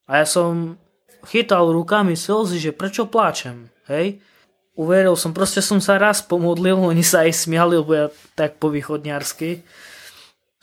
A 0.09 0.23
ja 0.23 0.25
som 0.25 0.81
chytal 1.29 1.69
rukami 1.69 2.17
slzy, 2.17 2.57
že 2.57 2.71
prečo 2.73 3.05
pláčem. 3.05 3.69
Hej? 3.85 4.17
Uveril 4.73 5.13
som, 5.13 5.35
proste 5.35 5.61
som 5.61 5.77
sa 5.77 6.01
raz 6.01 6.25
pomodlil, 6.25 6.79
oni 6.91 7.05
sa 7.05 7.27
aj 7.27 7.45
smiali, 7.45 7.77
lebo 7.77 7.93
ja 7.93 8.07
tak 8.33 8.57
po 8.57 8.73
východňarsky 8.73 9.61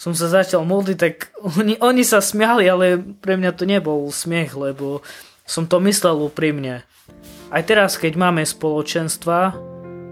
som 0.01 0.17
sa 0.17 0.33
začal 0.33 0.65
modliť, 0.65 0.97
tak 0.97 1.29
oni, 1.45 1.77
oni 1.77 2.01
sa 2.09 2.25
smiali, 2.25 2.65
ale 2.65 2.97
pre 2.97 3.37
mňa 3.37 3.53
to 3.53 3.69
nebol 3.69 4.09
smiech, 4.09 4.57
lebo 4.57 5.05
som 5.51 5.67
to 5.67 5.83
myslel 5.83 6.31
úprimne. 6.31 6.87
Aj 7.51 7.63
teraz, 7.67 7.99
keď 7.99 8.15
máme 8.15 8.47
spoločenstva, 8.47 9.59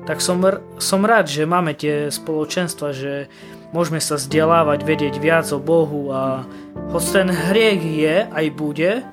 tak 0.02 0.18
som, 0.18 0.42
som 0.82 1.06
rád, 1.06 1.30
že 1.30 1.46
máme 1.46 1.78
tie 1.78 2.10
spoločenstva, 2.10 2.90
že 2.90 3.30
môžeme 3.70 4.02
sa 4.02 4.18
vzdelávať, 4.18 4.82
vedieť 4.82 5.14
viac 5.22 5.46
o 5.54 5.62
Bohu 5.62 6.10
a 6.10 6.42
hoď 6.90 7.04
ten 7.14 7.28
hriech 7.30 7.82
je, 7.86 8.16
aj 8.26 8.46
bude, 8.58 9.06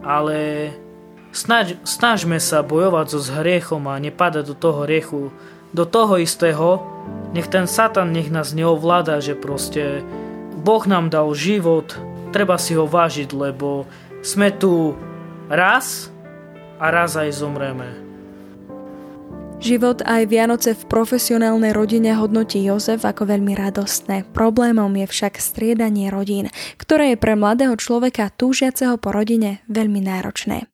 ale 0.00 0.38
snaž, 1.36 1.76
snažme 1.84 2.40
sa 2.40 2.64
bojovať 2.64 3.06
so 3.12 3.20
s 3.20 3.28
hriechom 3.28 3.84
a 3.92 4.00
nepadať 4.00 4.48
do 4.48 4.56
toho 4.56 4.88
hriechu, 4.88 5.28
do 5.76 5.84
toho 5.84 6.16
istého, 6.16 6.80
nech 7.36 7.52
ten 7.52 7.68
Satan 7.68 8.16
nech 8.16 8.32
nás 8.32 8.56
neovláda, 8.56 9.20
že 9.20 9.36
proste 9.36 10.00
Boh 10.56 10.80
nám 10.88 11.12
dal 11.12 11.28
život, 11.36 11.92
treba 12.32 12.56
si 12.56 12.72
ho 12.72 12.88
vážiť, 12.88 13.28
lebo 13.36 13.84
sme 14.24 14.48
tu 14.54 14.96
raz 15.50 16.10
a 16.78 16.90
raz 16.90 17.16
aj 17.16 17.30
zomreme. 17.34 17.88
Život 19.56 20.04
aj 20.04 20.28
Vianoce 20.28 20.76
v 20.76 20.84
profesionálnej 20.84 21.72
rodine 21.72 22.12
hodnotí 22.12 22.60
Jozef 22.60 23.08
ako 23.08 23.24
veľmi 23.24 23.56
radostné. 23.56 24.28
Problémom 24.36 24.92
je 25.00 25.06
však 25.08 25.40
striedanie 25.40 26.12
rodín, 26.12 26.52
ktoré 26.76 27.16
je 27.16 27.18
pre 27.18 27.32
mladého 27.40 27.72
človeka 27.80 28.28
túžiaceho 28.36 29.00
po 29.00 29.16
rodine 29.16 29.64
veľmi 29.72 30.04
náročné. 30.04 30.68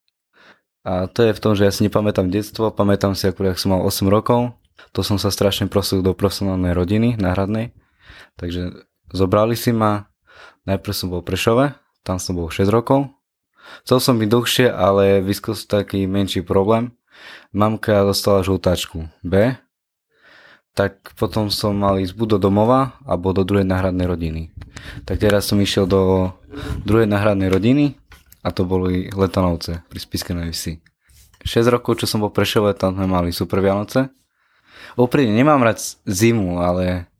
A 0.82 1.06
to 1.06 1.22
je 1.22 1.30
v 1.30 1.42
tom, 1.42 1.54
že 1.54 1.62
ja 1.62 1.70
si 1.70 1.86
nepamätám 1.86 2.26
detstvo, 2.26 2.74
pamätám 2.74 3.14
si 3.14 3.30
akurát, 3.30 3.54
som 3.54 3.70
mal 3.70 3.86
8 3.86 4.02
rokov, 4.10 4.58
to 4.90 5.06
som 5.06 5.14
sa 5.14 5.30
strašne 5.30 5.70
prosil 5.70 6.02
do 6.02 6.10
profesionálnej 6.10 6.74
rodiny 6.74 7.14
náhradnej, 7.22 7.70
takže 8.34 8.82
Zobrali 9.12 9.52
si 9.52 9.76
ma, 9.76 10.08
najprv 10.64 10.94
som 10.96 11.12
bol 11.12 11.20
v 11.20 11.28
Prešove, 11.28 11.66
tam 12.00 12.16
som 12.16 12.32
bol 12.32 12.48
6 12.48 12.64
rokov. 12.72 13.12
Chcel 13.82 13.98
som 13.98 14.14
byť 14.18 14.28
dlhšie, 14.28 14.66
ale 14.70 15.24
vyskúsil 15.24 15.66
taký 15.66 16.06
menší 16.06 16.44
problém. 16.46 16.94
Mamka 17.52 18.06
dostala 18.06 18.42
žltáčku 18.42 19.06
B, 19.22 19.56
tak 20.72 21.12
potom 21.20 21.52
som 21.52 21.76
mal 21.76 22.00
ísť 22.00 22.16
buď 22.16 22.28
do 22.36 22.48
domova, 22.48 22.96
alebo 23.04 23.36
do 23.36 23.44
druhej 23.44 23.68
náhradnej 23.68 24.08
rodiny. 24.08 24.42
Tak 25.04 25.20
teraz 25.20 25.52
som 25.52 25.60
išiel 25.60 25.84
do 25.84 26.32
druhej 26.88 27.04
náhradnej 27.04 27.52
rodiny 27.52 28.00
a 28.40 28.48
to 28.50 28.64
boli 28.64 29.12
Letanovce 29.12 29.84
pri 29.92 29.98
Spiskenej 30.00 30.50
vsi. 30.56 30.80
6 31.44 31.74
rokov, 31.74 32.00
čo 32.00 32.06
som 32.08 32.24
bol 32.24 32.32
Prešove, 32.32 32.72
tam 32.72 32.96
sme 32.96 33.04
mali 33.04 33.34
super 33.34 33.60
Vianoce. 33.60 34.08
Úprimne, 34.96 35.36
nemám 35.36 35.60
rád 35.60 35.82
zimu, 36.08 36.62
ale 36.62 37.10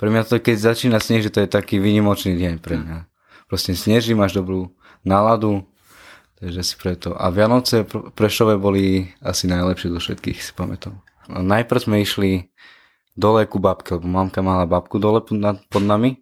pre 0.00 0.08
mňa 0.08 0.24
to, 0.24 0.40
keď 0.40 0.72
začína 0.72 0.98
sneh, 0.98 1.22
že 1.22 1.32
to 1.32 1.42
je 1.44 1.48
taký 1.50 1.78
výnimočný 1.78 2.38
deň 2.38 2.54
pre 2.62 2.80
mňa. 2.80 2.98
Proste 3.50 3.76
sneží, 3.76 4.16
máš 4.16 4.32
dobrú 4.32 4.72
náladu, 5.04 5.66
takže 6.38 6.60
si 6.62 6.74
preto. 6.78 7.14
A 7.14 7.30
Vianoce 7.30 7.86
Prešove 7.88 8.58
boli 8.58 9.10
asi 9.22 9.46
najlepšie 9.46 9.92
zo 9.94 10.00
všetkých, 10.00 10.38
si 10.38 10.52
pamätám. 10.54 10.98
Najprv 11.30 11.80
sme 11.80 11.96
išli 12.04 12.52
dole 13.14 13.46
ku 13.46 13.62
babke, 13.62 13.96
lebo 13.96 14.06
mamka 14.10 14.42
mala 14.42 14.68
babku 14.68 15.00
dole 15.00 15.22
pod 15.68 15.82
nami, 15.82 16.20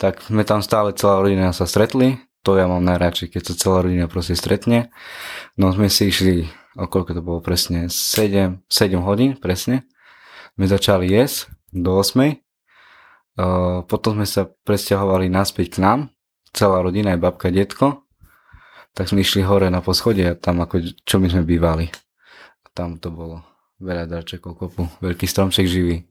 tak 0.00 0.20
sme 0.24 0.44
tam 0.44 0.64
stále 0.64 0.92
celá 0.96 1.20
rodina 1.20 1.52
sa 1.52 1.68
stretli, 1.68 2.20
to 2.40 2.56
ja 2.56 2.64
mám 2.64 2.80
najradšej, 2.84 3.36
keď 3.36 3.42
sa 3.52 3.54
celá 3.56 3.78
rodina 3.84 4.08
proste 4.08 4.32
stretne. 4.32 4.88
No 5.60 5.72
sme 5.76 5.92
si 5.92 6.08
išli, 6.08 6.48
o 6.76 6.88
koľko 6.88 7.16
to 7.16 7.22
bolo 7.24 7.40
presne, 7.44 7.92
7, 7.92 8.64
7 8.64 9.00
hodín 9.04 9.36
presne. 9.36 9.84
My 10.56 10.64
začali 10.64 11.04
jesť 11.08 11.52
do 11.72 12.00
8 12.00 12.40
potom 13.86 14.20
sme 14.20 14.26
sa 14.28 14.48
presťahovali 14.48 15.30
naspäť 15.32 15.78
k 15.78 15.82
nám, 15.82 15.98
celá 16.52 16.82
rodina, 16.82 17.14
aj 17.14 17.20
babka, 17.22 17.48
detko. 17.48 18.04
Tak 19.00 19.16
sme 19.16 19.24
išli 19.24 19.40
hore 19.40 19.72
na 19.72 19.80
poschode 19.80 20.20
a 20.20 20.36
tam 20.36 20.60
ako, 20.60 20.92
čo 21.08 21.16
my 21.16 21.32
sme 21.32 21.40
bývali. 21.40 21.88
A 22.60 22.68
tam 22.76 23.00
to 23.00 23.08
bolo 23.08 23.40
veľa 23.80 24.04
darčekov 24.04 24.60
kopu, 24.60 24.84
veľký 25.00 25.24
stromček 25.24 25.64
živý. 25.64 26.04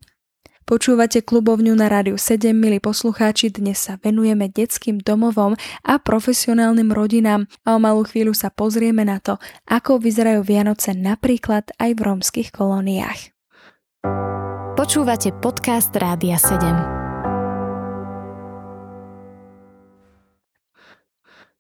Počúvate 0.66 1.22
klubovňu 1.22 1.78
na 1.78 1.86
Rádiu 1.86 2.18
7, 2.18 2.50
milí 2.50 2.82
poslucháči, 2.82 3.54
dnes 3.54 3.78
sa 3.78 4.02
venujeme 4.02 4.50
detským 4.50 5.06
domovom 5.06 5.54
a 5.86 6.02
profesionálnym 6.02 6.90
rodinám 6.90 7.46
a 7.62 7.78
o 7.78 7.80
malú 7.82 8.10
chvíľu 8.10 8.34
sa 8.34 8.50
pozrieme 8.50 9.06
na 9.06 9.22
to, 9.22 9.38
ako 9.70 10.02
vyzerajú 10.02 10.42
Vianoce 10.42 10.98
napríklad 10.98 11.70
aj 11.78 11.94
v 11.94 12.02
rómskych 12.02 12.50
kolóniách. 12.50 13.38
Počúvate 14.74 15.30
podcast 15.38 15.94
Rádia 15.94 16.42
7. 16.42 16.99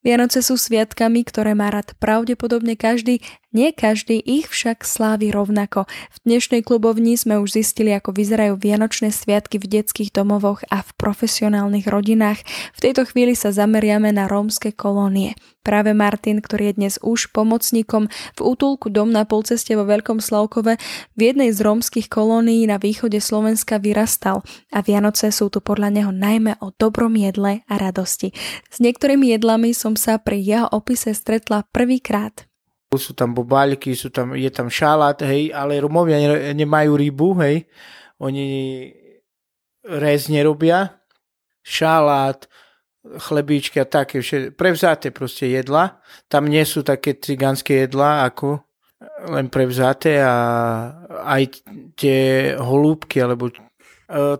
Vianoce 0.09 0.41
sú 0.41 0.57
sviatkami, 0.57 1.21
ktoré 1.21 1.53
má 1.53 1.69
rád 1.69 1.93
pravdepodobne 2.01 2.73
každý, 2.73 3.21
nie 3.49 3.73
každý 3.73 4.21
ich 4.21 4.49
však 4.49 4.85
slávi 4.85 5.33
rovnako. 5.33 5.89
V 5.89 6.17
dnešnej 6.25 6.61
klubovni 6.61 7.17
sme 7.17 7.41
už 7.41 7.57
zistili, 7.57 7.93
ako 7.93 8.13
vyzerajú 8.13 8.61
vianočné 8.61 9.09
sviatky 9.09 9.57
v 9.57 9.81
detských 9.81 10.13
domovoch 10.13 10.61
a 10.69 10.85
v 10.85 10.89
profesionálnych 10.97 11.89
rodinách. 11.89 12.45
V 12.77 12.79
tejto 12.79 13.09
chvíli 13.09 13.33
sa 13.33 13.49
zameriame 13.49 14.13
na 14.13 14.29
rómske 14.29 14.73
kolónie. 14.73 15.33
Práve 15.59 15.93
Martin, 15.93 16.41
ktorý 16.41 16.73
je 16.73 16.77
dnes 16.81 16.93
už 17.05 17.29
pomocníkom 17.29 18.09
v 18.09 18.39
útulku 18.41 18.89
Dom 18.89 19.13
na 19.13 19.27
polceste 19.27 19.77
vo 19.77 19.85
Veľkom 19.85 20.17
Slavkove, 20.17 20.81
v 21.13 21.19
jednej 21.21 21.53
z 21.53 21.61
rómskych 21.61 22.09
kolónií 22.09 22.65
na 22.65 22.81
východe 22.81 23.21
Slovenska 23.21 23.77
vyrastal 23.77 24.41
a 24.73 24.81
Vianoce 24.81 25.29
sú 25.29 25.53
tu 25.53 25.61
podľa 25.61 25.93
neho 25.93 26.11
najmä 26.15 26.57
o 26.63 26.73
dobrom 26.73 27.13
jedle 27.13 27.61
a 27.69 27.73
radosti. 27.77 28.33
S 28.71 28.81
niektorými 28.81 29.29
jedlami 29.35 29.77
som 29.77 29.93
sa 29.93 30.17
pri 30.17 30.41
jeho 30.41 30.67
opise 30.73 31.13
stretla 31.13 31.67
prvýkrát. 31.69 32.48
Sú 32.89 33.13
tam 33.13 33.37
bobaľky, 33.37 33.93
sú 33.93 34.09
tam, 34.09 34.33
je 34.33 34.49
tam 34.49 34.65
šalát, 34.65 35.21
hej, 35.21 35.53
ale 35.53 35.77
Romovia 35.77 36.17
nemajú 36.57 36.97
rybu, 36.97 37.29
hej. 37.45 37.69
Oni 38.17 38.49
rez 39.85 40.25
nerobia, 40.25 40.97
šalát, 41.61 42.49
chlebíčky 43.05 43.77
a 43.77 43.85
také, 43.85 44.25
všetko, 44.25 44.57
prevzaté 44.57 45.13
proste 45.13 45.53
jedla. 45.53 46.01
Tam 46.25 46.49
nie 46.49 46.65
sú 46.65 46.81
také 46.81 47.13
cigánske 47.13 47.85
jedla, 47.85 48.25
ako 48.25 48.65
len 49.37 49.53
prevzaté 49.53 50.25
a 50.25 50.35
aj 51.29 51.61
tie 51.93 52.53
holúbky, 52.57 53.21
alebo 53.21 53.53
e, 53.53 53.55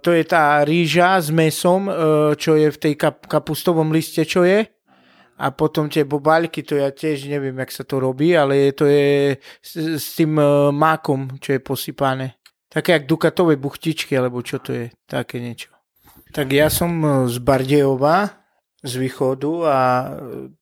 to 0.02 0.10
je 0.10 0.26
tá 0.26 0.66
rýža 0.66 1.22
s 1.22 1.30
mesom, 1.30 1.86
e, 1.86 1.94
čo 2.34 2.58
je 2.58 2.74
v 2.74 2.82
tej 2.82 2.94
kap- 2.98 3.30
kapustovom 3.30 3.94
liste, 3.94 4.26
čo 4.26 4.42
je. 4.42 4.66
A 5.40 5.56
potom 5.56 5.88
tie 5.88 6.04
bobaľky, 6.04 6.68
to 6.68 6.76
ja 6.76 6.92
tiež 6.92 7.32
neviem, 7.32 7.56
jak 7.64 7.72
sa 7.72 7.88
to 7.88 8.04
robí, 8.04 8.36
ale 8.36 8.76
to 8.76 8.84
je 8.84 9.40
s, 9.64 9.72
s 9.98 10.08
tým 10.20 10.36
e, 10.36 10.70
mákom, 10.76 11.40
čo 11.40 11.56
je 11.56 11.62
posypané. 11.64 12.36
Také 12.68 13.00
jak 13.00 13.08
dukatové 13.08 13.56
buchtičky, 13.56 14.20
alebo 14.20 14.44
čo 14.44 14.60
to 14.60 14.76
je, 14.76 14.86
také 15.08 15.40
niečo. 15.40 15.72
Tak 16.36 16.54
ja 16.54 16.70
som 16.70 17.26
z 17.26 17.40
Bardejova, 17.42 18.40
z 18.84 18.94
východu 18.96 19.52
a 19.68 19.80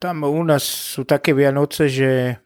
tam 0.01 0.25
u 0.25 0.43
nás 0.45 0.63
sú 0.63 1.05
také 1.05 1.37
Vianoce, 1.37 1.85
že 1.91 2.39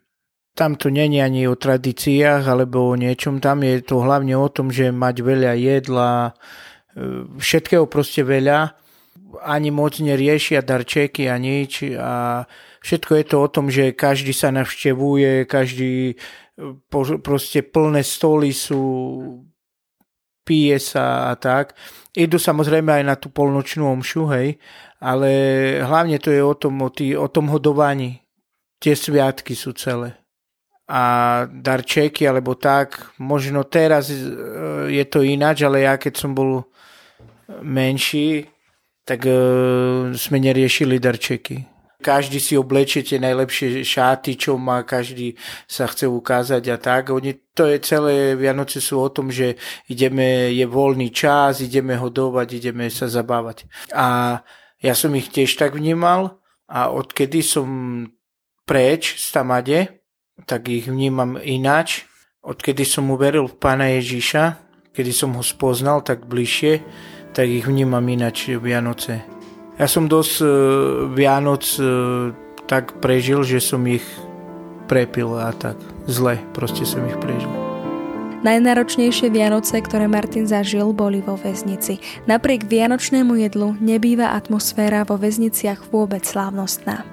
tam 0.52 0.76
to 0.76 0.92
není 0.92 1.24
ani 1.24 1.48
o 1.48 1.56
tradíciách 1.56 2.44
alebo 2.44 2.92
o 2.92 2.94
niečom, 2.96 3.40
tam 3.40 3.64
je 3.64 3.80
to 3.80 4.04
hlavne 4.04 4.36
o 4.36 4.48
tom, 4.52 4.68
že 4.68 4.92
mať 4.92 5.16
veľa 5.24 5.52
jedla, 5.56 6.12
e, 6.28 6.32
všetkého 7.40 7.88
proste 7.88 8.20
veľa, 8.20 8.76
ani 9.40 9.72
moc 9.72 9.96
neriešia 9.96 10.60
darčeky 10.60 11.30
a 11.32 11.40
nič 11.40 11.96
a 11.96 12.44
všetko 12.84 13.12
je 13.16 13.24
to 13.24 13.36
o 13.40 13.48
tom, 13.48 13.72
že 13.72 13.96
každý 13.96 14.36
sa 14.36 14.52
navštevuje, 14.52 15.48
každý 15.48 16.12
e, 16.12 16.14
proste 17.24 17.64
plné 17.64 18.04
stoly 18.04 18.52
sú, 18.52 18.82
pije 20.44 20.76
sa 20.76 21.32
a 21.32 21.38
tak. 21.40 21.72
Idú 22.12 22.36
samozrejme 22.36 22.92
aj 23.00 23.04
na 23.08 23.16
tú 23.16 23.32
polnočnú 23.32 23.88
omšu, 23.88 24.28
hej, 24.36 24.60
ale 25.00 25.30
hlavne 25.80 26.20
to 26.20 26.28
je 26.28 26.42
o 26.44 26.52
tom, 26.52 26.82
o, 26.84 26.90
tý, 26.92 27.16
o 27.16 27.30
tom 27.32 27.48
hodovaní. 27.48 28.20
Tie 28.82 28.92
sviatky 28.92 29.56
sú 29.56 29.72
celé. 29.72 30.18
a 30.92 31.02
darčeky 31.48 32.28
alebo 32.28 32.52
tak. 32.58 33.16
Možno 33.16 33.64
teraz 33.64 34.12
e, 34.12 34.18
je 34.92 35.04
to 35.08 35.24
ináč, 35.24 35.64
ale 35.64 35.88
ja 35.88 35.96
keď 35.96 36.12
som 36.20 36.36
bol 36.36 36.68
menší, 37.62 38.51
tak 39.02 39.26
e, 39.26 39.34
sme 40.14 40.38
neriešili 40.38 41.02
darčeky. 41.02 41.72
Každý 42.02 42.42
si 42.42 42.58
obleče 42.58 43.06
tie 43.06 43.22
najlepšie 43.22 43.86
šáty, 43.86 44.34
čo 44.34 44.58
má, 44.58 44.82
každý 44.82 45.38
sa 45.70 45.86
chce 45.86 46.10
ukázať 46.10 46.74
a 46.74 46.76
tak. 46.76 47.14
Oni, 47.14 47.38
to 47.54 47.70
je 47.70 47.78
celé, 47.78 48.34
Vianoce 48.34 48.82
sú 48.82 48.98
o 48.98 49.06
tom, 49.06 49.30
že 49.30 49.54
ideme, 49.86 50.50
je 50.50 50.66
voľný 50.66 51.14
čas, 51.14 51.62
ideme 51.62 51.94
hodovať, 51.94 52.58
ideme 52.58 52.90
sa 52.90 53.06
zabávať. 53.06 53.70
A 53.94 54.42
ja 54.82 54.94
som 54.98 55.14
ich 55.14 55.30
tiež 55.30 55.54
tak 55.54 55.78
vnímal 55.78 56.42
a 56.66 56.90
odkedy 56.90 57.38
som 57.38 57.70
preč 58.66 59.22
z 59.22 59.26
Tamade, 59.30 60.02
tak 60.42 60.66
ich 60.66 60.90
vnímam 60.90 61.38
ináč. 61.38 62.10
Odkedy 62.42 62.82
som 62.82 63.06
uveril 63.14 63.46
v 63.46 63.58
Pána 63.62 63.94
Ježíša, 63.94 64.58
kedy 64.90 65.14
som 65.14 65.38
ho 65.38 65.44
spoznal 65.46 66.02
tak 66.02 66.26
bližšie, 66.26 66.82
tak 67.32 67.48
ich 67.48 67.64
vnímam 67.64 68.04
ináč 68.04 68.52
Vianoce. 68.60 69.24
Ja 69.80 69.88
som 69.88 70.06
dosť 70.06 70.34
uh, 70.44 70.48
Vianoc 71.16 71.64
uh, 71.80 72.30
tak 72.68 73.00
prežil, 73.00 73.42
že 73.42 73.58
som 73.58 73.82
ich 73.88 74.04
prepil 74.86 75.32
a 75.40 75.50
tak 75.56 75.80
zle, 76.04 76.36
proste 76.52 76.84
som 76.84 77.00
ich 77.08 77.16
prežil. 77.18 77.48
Najnáročnejšie 78.42 79.30
Vianoce, 79.30 79.78
ktoré 79.78 80.10
Martin 80.10 80.50
zažil, 80.50 80.90
boli 80.90 81.22
vo 81.22 81.38
väznici. 81.38 82.02
Napriek 82.26 82.66
vianočnému 82.66 83.38
jedlu 83.38 83.78
nebýva 83.78 84.34
atmosféra 84.34 85.06
vo 85.06 85.14
väzniciach 85.14 85.94
vôbec 85.94 86.26
slávnostná. 86.26 87.06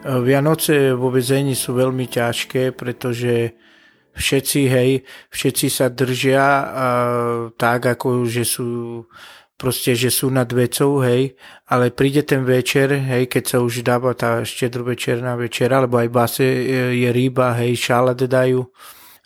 Vianoce 0.00 0.96
vo 0.96 1.12
väzení 1.12 1.52
sú 1.52 1.76
veľmi 1.76 2.08
ťažké, 2.08 2.72
pretože 2.72 3.52
všetci, 4.14 4.60
hej, 4.66 4.90
všetci 5.30 5.66
sa 5.70 5.86
držia 5.90 6.42
a, 6.42 6.88
tak, 7.54 7.86
ako 7.98 8.26
že 8.26 8.44
sú 8.46 9.04
proste, 9.60 9.92
že 9.92 10.08
sú 10.08 10.32
nad 10.32 10.48
vecou, 10.48 11.04
hej, 11.04 11.36
ale 11.68 11.92
príde 11.92 12.24
ten 12.24 12.40
večer, 12.48 12.96
hej, 12.96 13.28
keď 13.28 13.44
sa 13.44 13.58
už 13.60 13.84
dáva 13.84 14.16
tá 14.16 14.40
štedrovečerná 14.40 15.36
večera, 15.36 15.84
alebo 15.84 16.00
aj 16.00 16.08
base 16.08 16.46
je, 16.46 17.04
je 17.04 17.08
ryba, 17.12 17.52
hej, 17.60 17.76
šalát 17.76 18.16
dajú 18.16 18.64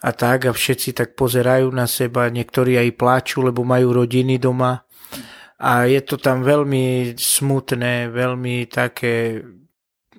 a 0.05 0.11
tak 0.13 0.45
a 0.45 0.53
všetci 0.53 0.93
tak 0.93 1.17
pozerajú 1.17 1.71
na 1.73 1.89
seba, 1.89 2.29
niektorí 2.29 2.77
aj 2.77 2.99
plačú, 2.99 3.47
lebo 3.47 3.65
majú 3.65 4.05
rodiny 4.05 4.37
doma. 4.37 4.85
A 5.65 5.89
je 5.89 6.03
to 6.05 6.21
tam 6.21 6.45
veľmi 6.45 7.17
smutné, 7.17 8.13
veľmi 8.13 8.69
také 8.69 9.41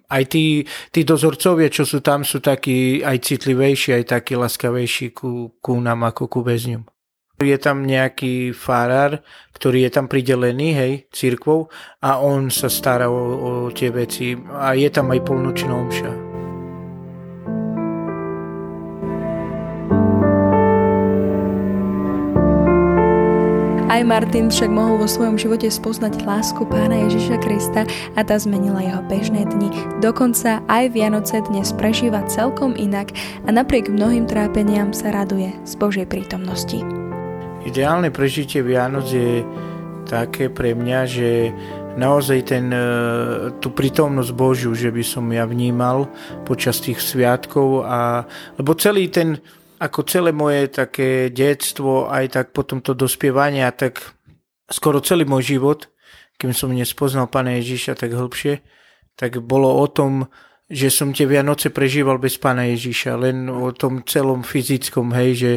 aj 0.09 0.23
tí, 0.29 0.65
tí 0.91 1.01
dozorcovia, 1.03 1.69
čo 1.69 1.85
sú 1.85 2.01
tam, 2.01 2.25
sú 2.25 2.41
takí 2.41 3.01
aj 3.01 3.17
citlivejší, 3.21 4.01
aj 4.01 4.03
takí 4.19 4.33
laskavejší 4.37 5.13
ku, 5.13 5.55
ku 5.61 5.73
nám 5.81 6.05
ako 6.07 6.29
ku 6.29 6.39
väzňom. 6.41 6.85
Je 7.43 7.57
tam 7.59 7.83
nejaký 7.83 8.55
farár, 8.55 9.19
ktorý 9.51 9.83
je 9.83 9.91
tam 9.91 10.07
pridelený, 10.07 10.69
hej, 10.71 10.93
církvou 11.11 11.67
a 11.99 12.23
on 12.23 12.47
sa 12.47 12.71
stará 12.71 13.11
o, 13.11 13.19
o 13.19 13.51
tie 13.75 13.91
veci 13.91 14.39
a 14.55 14.71
je 14.71 14.87
tam 14.87 15.11
aj 15.11 15.19
polnočná 15.19 15.75
omša. 15.75 16.24
Aj 23.95 24.03
Martin 24.03 24.51
však 24.51 24.75
mohol 24.75 24.99
vo 24.99 25.07
svojom 25.07 25.39
živote 25.39 25.71
spoznať 25.71 26.27
lásku 26.27 26.67
pána 26.67 27.07
Ježiša 27.07 27.39
Krista 27.39 27.87
a 28.19 28.27
tá 28.27 28.35
zmenila 28.35 28.83
jeho 28.83 28.99
bežné 29.07 29.47
dni. 29.47 29.71
Dokonca 30.03 30.59
aj 30.67 30.91
Vianoce 30.91 31.39
dnes 31.47 31.71
prežíva 31.71 32.19
celkom 32.27 32.75
inak 32.75 33.15
a 33.47 33.55
napriek 33.55 33.87
mnohým 33.87 34.27
trápeniam 34.27 34.91
sa 34.91 35.15
raduje 35.15 35.55
z 35.63 35.73
Božej 35.79 36.11
prítomnosti. 36.11 36.83
Ideálne 37.63 38.11
prežitie 38.11 38.67
Vianoc 38.67 39.07
je 39.07 39.47
také 40.03 40.51
pre 40.51 40.75
mňa, 40.75 40.99
že 41.07 41.55
naozaj 41.95 42.51
ten, 42.51 42.67
e, 42.75 42.91
tú 43.63 43.71
prítomnosť 43.71 44.31
Božiu, 44.35 44.75
že 44.75 44.91
by 44.91 45.03
som 45.07 45.23
ja 45.31 45.47
vnímal 45.47 46.11
počas 46.43 46.83
tých 46.83 46.99
sviatkov 46.99 47.87
a 47.87 48.27
lebo 48.59 48.75
celý 48.75 49.07
ten 49.07 49.39
ako 49.85 50.01
celé 50.09 50.33
moje 50.33 50.73
také 50.73 51.29
detstvo, 51.29 52.09
aj 52.09 52.25
tak 52.33 52.45
potom 52.51 52.81
to 52.81 52.97
dospievanie 52.97 53.61
tak 53.77 54.01
skoro 54.69 55.01
celý 55.01 55.29
môj 55.29 55.57
život, 55.57 55.89
kým 56.41 56.51
som 56.51 56.73
nespoznal 56.73 57.29
Pána 57.29 57.61
Ježíša 57.61 57.95
tak 57.95 58.17
hĺbšie, 58.17 58.65
tak 59.15 59.39
bolo 59.45 59.71
o 59.71 59.85
tom, 59.87 60.27
že 60.65 60.89
som 60.89 61.13
tie 61.13 61.29
Vianoce 61.29 61.69
prežíval 61.69 62.17
bez 62.17 62.41
Pána 62.41 62.65
Ježíša, 62.73 63.21
len 63.21 63.47
o 63.47 63.69
tom 63.71 64.01
celom 64.03 64.41
fyzickom, 64.41 65.13
hej, 65.13 65.31
že 65.37 65.51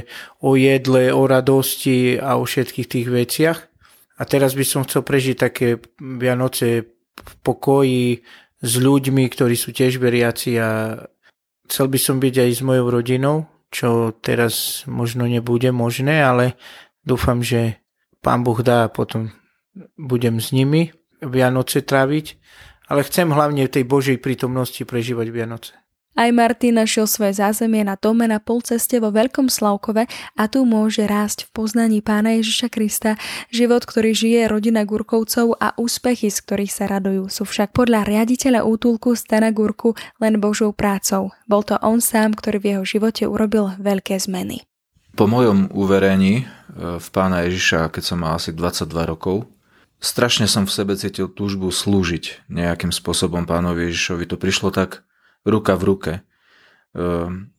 o 0.45 0.55
jedle, 0.55 1.11
o 1.11 1.25
radosti 1.25 2.21
a 2.21 2.37
o 2.37 2.45
všetkých 2.45 2.87
tých 2.87 3.09
veciach. 3.09 3.59
A 4.19 4.23
teraz 4.29 4.53
by 4.53 4.65
som 4.67 4.85
chcel 4.85 5.07
prežiť 5.07 5.37
také 5.39 5.81
Vianoce 5.97 6.85
v 7.19 7.33
pokoji 7.41 8.21
s 8.61 8.73
ľuďmi, 8.77 9.25
ktorí 9.31 9.55
sú 9.57 9.73
tiež 9.73 9.97
veriaci 9.97 10.59
a 10.59 11.01
chcel 11.71 11.87
by 11.89 11.99
som 11.99 12.17
byť 12.21 12.35
aj 12.45 12.51
s 12.59 12.61
mojou 12.61 12.87
rodinou, 12.93 13.47
čo 13.69 14.17
teraz 14.25 14.85
možno 14.89 15.29
nebude 15.29 15.69
možné, 15.73 16.25
ale 16.25 16.57
dúfam, 17.05 17.45
že 17.45 17.81
pán 18.25 18.45
Boh 18.45 18.59
dá 18.61 18.89
a 18.89 18.93
potom 18.93 19.33
budem 19.97 20.41
s 20.41 20.51
nimi 20.53 20.93
Vianoce 21.21 21.83
tráviť, 21.85 22.39
ale 22.89 23.05
chcem 23.05 23.29
hlavne 23.29 23.69
v 23.69 23.75
tej 23.75 23.85
Božej 23.85 24.19
prítomnosti 24.19 24.81
prežívať 24.83 25.27
Vianoce. 25.29 25.75
Aj 26.19 26.35
Martin 26.35 26.81
našiel 26.81 27.07
svoje 27.07 27.39
zázemie 27.39 27.87
na 27.87 27.95
dome 27.95 28.27
na 28.27 28.43
polceste 28.43 28.99
vo 28.99 29.15
Veľkom 29.15 29.47
Slavkove 29.47 30.11
a 30.35 30.43
tu 30.51 30.67
môže 30.67 31.07
rásť 31.07 31.47
v 31.47 31.53
poznaní 31.55 32.03
pána 32.03 32.35
Ježiša 32.41 32.69
Krista. 32.75 33.15
Život, 33.55 33.87
ktorý 33.87 34.17
žije 34.17 34.51
rodina 34.51 34.83
Gurkovcov 34.83 35.55
a 35.63 35.79
úspechy, 35.79 36.27
z 36.33 36.43
ktorých 36.43 36.73
sa 36.75 36.91
radujú, 36.91 37.31
sú 37.31 37.47
však 37.47 37.71
podľa 37.71 38.03
riaditeľa 38.03 38.67
útulku 38.67 39.15
Stana 39.15 39.55
Gurku 39.55 39.95
len 40.19 40.43
Božou 40.43 40.75
prácou. 40.75 41.31
Bol 41.47 41.63
to 41.63 41.79
on 41.85 42.03
sám, 42.03 42.35
ktorý 42.35 42.57
v 42.59 42.69
jeho 42.75 42.85
živote 42.89 43.23
urobil 43.29 43.79
veľké 43.79 44.19
zmeny. 44.19 44.67
Po 45.15 45.27
mojom 45.27 45.71
uverení 45.75 46.43
e, 46.43 46.45
v 46.99 47.07
pána 47.15 47.47
Ježiša, 47.47 47.91
keď 47.91 48.03
som 48.03 48.23
mal 48.23 48.39
asi 48.39 48.55
22 48.55 48.91
rokov, 49.07 49.51
strašne 49.99 50.47
som 50.47 50.67
v 50.67 50.75
sebe 50.75 50.95
cítil 50.95 51.27
túžbu 51.27 51.75
slúžiť 51.75 52.51
nejakým 52.51 52.95
spôsobom 52.95 53.43
pánovi 53.47 53.91
Ježišovi. 53.91 54.31
To 54.31 54.39
prišlo 54.39 54.71
tak 54.71 55.08
ruka 55.49 55.75
v 55.75 55.83
ruke. 55.85 56.13
Ehm, 56.95 57.53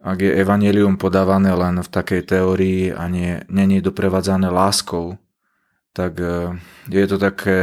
ak 0.00 0.18
je 0.20 0.32
evanelium 0.32 1.00
podávané 1.00 1.52
len 1.56 1.80
v 1.80 1.88
takej 1.88 2.22
teórii 2.28 2.92
a 2.92 3.08
nie, 3.08 3.42
není 3.48 3.80
doprevádzané 3.80 4.48
láskou, 4.48 5.18
tak 5.96 6.20
ehm, 6.20 6.60
je 6.88 7.06
to 7.08 7.16
také 7.16 7.60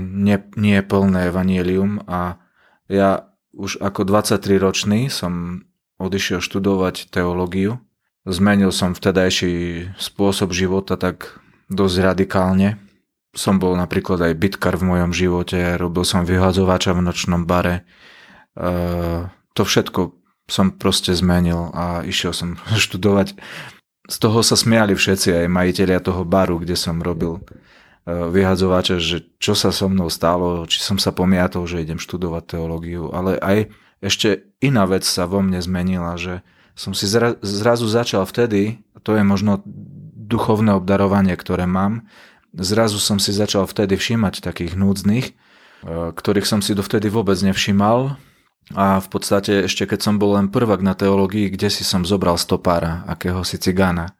nie, 0.00 0.40
nie 0.56 0.80
plné 0.80 1.28
evanelium 1.28 2.04
a 2.08 2.40
ja 2.88 3.32
už 3.54 3.78
ako 3.80 4.04
23 4.04 4.58
ročný 4.58 5.00
som 5.08 5.64
odišiel 6.02 6.42
študovať 6.42 7.08
teológiu. 7.08 7.78
Zmenil 8.24 8.72
som 8.72 8.96
vtedajší 8.96 9.88
spôsob 10.00 10.50
života 10.50 10.96
tak 10.96 11.38
dosť 11.68 11.96
radikálne. 12.02 12.80
Som 13.34 13.58
bol 13.58 13.74
napríklad 13.74 14.22
aj 14.22 14.32
bytkar 14.38 14.78
v 14.78 14.94
mojom 14.94 15.12
živote, 15.12 15.76
robil 15.76 16.06
som 16.06 16.22
vyhadzovača 16.22 16.94
v 16.94 17.04
nočnom 17.04 17.44
bare, 17.44 17.82
to 18.54 19.62
všetko 19.62 20.14
som 20.44 20.72
proste 20.76 21.16
zmenil 21.16 21.72
a 21.72 22.04
išiel 22.04 22.36
som 22.36 22.60
študovať. 22.84 23.36
Z 24.04 24.16
toho 24.20 24.44
sa 24.44 24.56
smiali 24.56 24.92
všetci, 24.92 25.32
aj 25.32 25.48
majiteľia 25.48 26.00
toho 26.04 26.28
baru, 26.28 26.60
kde 26.60 26.76
som 26.76 27.00
robil 27.00 27.40
eh, 27.40 28.28
vyhadzovača, 28.28 29.00
že 29.00 29.24
čo 29.40 29.56
sa 29.56 29.72
so 29.72 29.88
mnou 29.88 30.12
stalo, 30.12 30.68
či 30.68 30.84
som 30.84 31.00
sa 31.00 31.12
pomiatol, 31.12 31.64
že 31.64 31.80
idem 31.80 31.96
študovať 31.96 32.56
teológiu, 32.56 33.08
ale 33.16 33.40
aj 33.40 33.72
ešte 34.04 34.52
iná 34.60 34.84
vec 34.84 35.08
sa 35.08 35.24
vo 35.24 35.40
mne 35.40 35.64
zmenila, 35.64 36.20
že 36.20 36.44
som 36.76 36.92
si 36.92 37.08
zra, 37.08 37.40
zrazu 37.40 37.88
začal 37.88 38.28
vtedy, 38.28 38.84
to 39.00 39.16
je 39.16 39.24
možno 39.24 39.64
duchovné 40.12 40.76
obdarovanie, 40.76 41.32
ktoré 41.32 41.64
mám, 41.64 42.04
zrazu 42.52 43.00
som 43.00 43.16
si 43.16 43.32
začal 43.32 43.64
vtedy 43.64 43.96
všímať 43.96 44.44
takých 44.44 44.76
núdznych, 44.76 45.32
eh, 45.32 46.12
ktorých 46.12 46.44
som 46.44 46.60
si 46.60 46.76
dovtedy 46.76 47.08
vôbec 47.08 47.40
nevšímal, 47.40 48.20
a 48.72 48.96
v 48.96 49.08
podstate 49.12 49.68
ešte 49.68 49.84
keď 49.84 50.00
som 50.00 50.16
bol 50.16 50.40
len 50.40 50.48
prvak 50.48 50.80
na 50.80 50.96
teológii, 50.96 51.52
kde 51.52 51.68
si 51.68 51.84
som 51.84 52.08
zobral 52.08 52.40
stopára, 52.40 53.04
akého 53.04 53.44
si 53.44 53.60
cigána. 53.60 54.16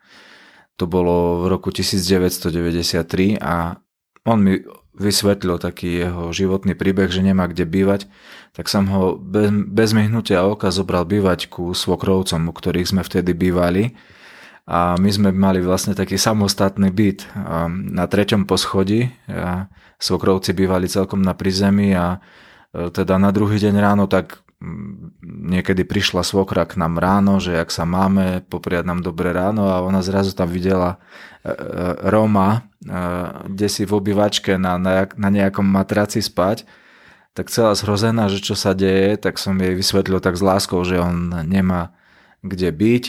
To 0.76 0.84
bolo 0.84 1.46
v 1.46 1.54
roku 1.54 1.72
1993 1.72 3.40
a 3.40 3.80
on 4.26 4.38
mi 4.44 4.60
vysvetlil 4.94 5.58
taký 5.58 6.06
jeho 6.06 6.30
životný 6.30 6.78
príbeh, 6.78 7.10
že 7.10 7.24
nemá 7.24 7.50
kde 7.50 7.66
bývať, 7.66 8.06
tak 8.54 8.70
som 8.70 8.86
ho 8.90 9.18
bez, 9.18 9.50
bez 9.50 9.90
myhnutia 9.90 10.46
oka 10.46 10.70
zobral 10.70 11.02
bývať 11.02 11.50
ku 11.50 11.74
svokrovcom, 11.74 12.46
u 12.46 12.52
ktorých 12.54 12.90
sme 12.90 13.02
vtedy 13.02 13.34
bývali. 13.34 13.96
A 14.64 14.96
my 14.96 15.10
sme 15.12 15.28
mali 15.28 15.60
vlastne 15.60 15.92
taký 15.92 16.16
samostatný 16.16 16.88
byt 16.88 17.28
na 17.68 18.08
treťom 18.08 18.48
poschodí. 18.48 19.12
Svokrovci 20.00 20.56
bývali 20.56 20.88
celkom 20.88 21.20
na 21.20 21.36
prízemí 21.36 21.92
a 21.92 22.24
teda 22.74 23.14
na 23.22 23.30
druhý 23.30 23.62
deň 23.62 23.74
ráno, 23.78 24.04
tak 24.10 24.44
niekedy 25.24 25.84
prišla 25.84 26.24
svokra 26.24 26.64
k 26.64 26.80
nám 26.80 26.96
ráno, 26.96 27.38
že 27.38 27.54
ak 27.58 27.70
sa 27.70 27.84
máme, 27.84 28.42
popriať 28.48 28.88
nám 28.88 29.04
dobré 29.04 29.30
ráno 29.30 29.70
a 29.70 29.84
ona 29.84 30.00
zrazu 30.00 30.32
tam 30.32 30.48
videla 30.48 30.96
e, 31.44 31.52
e, 31.52 31.56
Roma, 32.08 32.66
kde 33.48 33.68
si 33.68 33.88
v 33.88 33.96
obývačke 33.96 34.60
na, 34.60 34.76
na, 34.76 35.08
na 35.16 35.28
nejakom 35.32 35.64
matraci 35.64 36.20
spať, 36.20 36.68
tak 37.32 37.48
celá 37.48 37.72
zhrozená, 37.74 38.28
že 38.28 38.44
čo 38.44 38.54
sa 38.54 38.76
deje, 38.76 39.16
tak 39.16 39.40
som 39.40 39.56
jej 39.56 39.72
vysvetlil 39.72 40.20
tak 40.20 40.36
s 40.36 40.44
láskou, 40.44 40.84
že 40.84 41.00
on 41.00 41.32
nemá 41.48 41.96
kde 42.44 42.68
byť. 42.70 43.04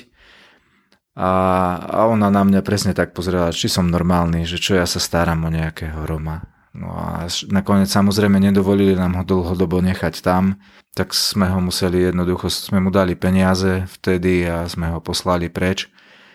A, 1.16 1.32
a 1.80 2.00
ona 2.12 2.28
na 2.28 2.44
mňa 2.44 2.60
presne 2.64 2.92
tak 2.92 3.16
pozrela, 3.16 3.52
či 3.52 3.72
som 3.72 3.88
normálny, 3.88 4.44
že 4.48 4.60
čo 4.60 4.76
ja 4.76 4.88
sa 4.88 5.00
starám 5.00 5.48
o 5.48 5.54
nejakého 5.54 6.04
Roma. 6.04 6.55
No 6.76 6.92
a 6.92 7.32
nakoniec 7.48 7.88
samozrejme 7.88 8.36
nedovolili 8.36 9.00
nám 9.00 9.16
ho 9.16 9.24
dlhodobo 9.24 9.80
nechať 9.80 10.20
tam, 10.20 10.60
tak 10.92 11.16
sme 11.16 11.48
ho 11.48 11.64
museli 11.64 12.12
jednoducho, 12.12 12.52
sme 12.52 12.84
mu 12.84 12.92
dali 12.92 13.16
peniaze 13.16 13.88
vtedy 13.88 14.44
a 14.44 14.68
sme 14.68 14.92
ho 14.92 15.00
poslali 15.00 15.48
preč. 15.48 15.88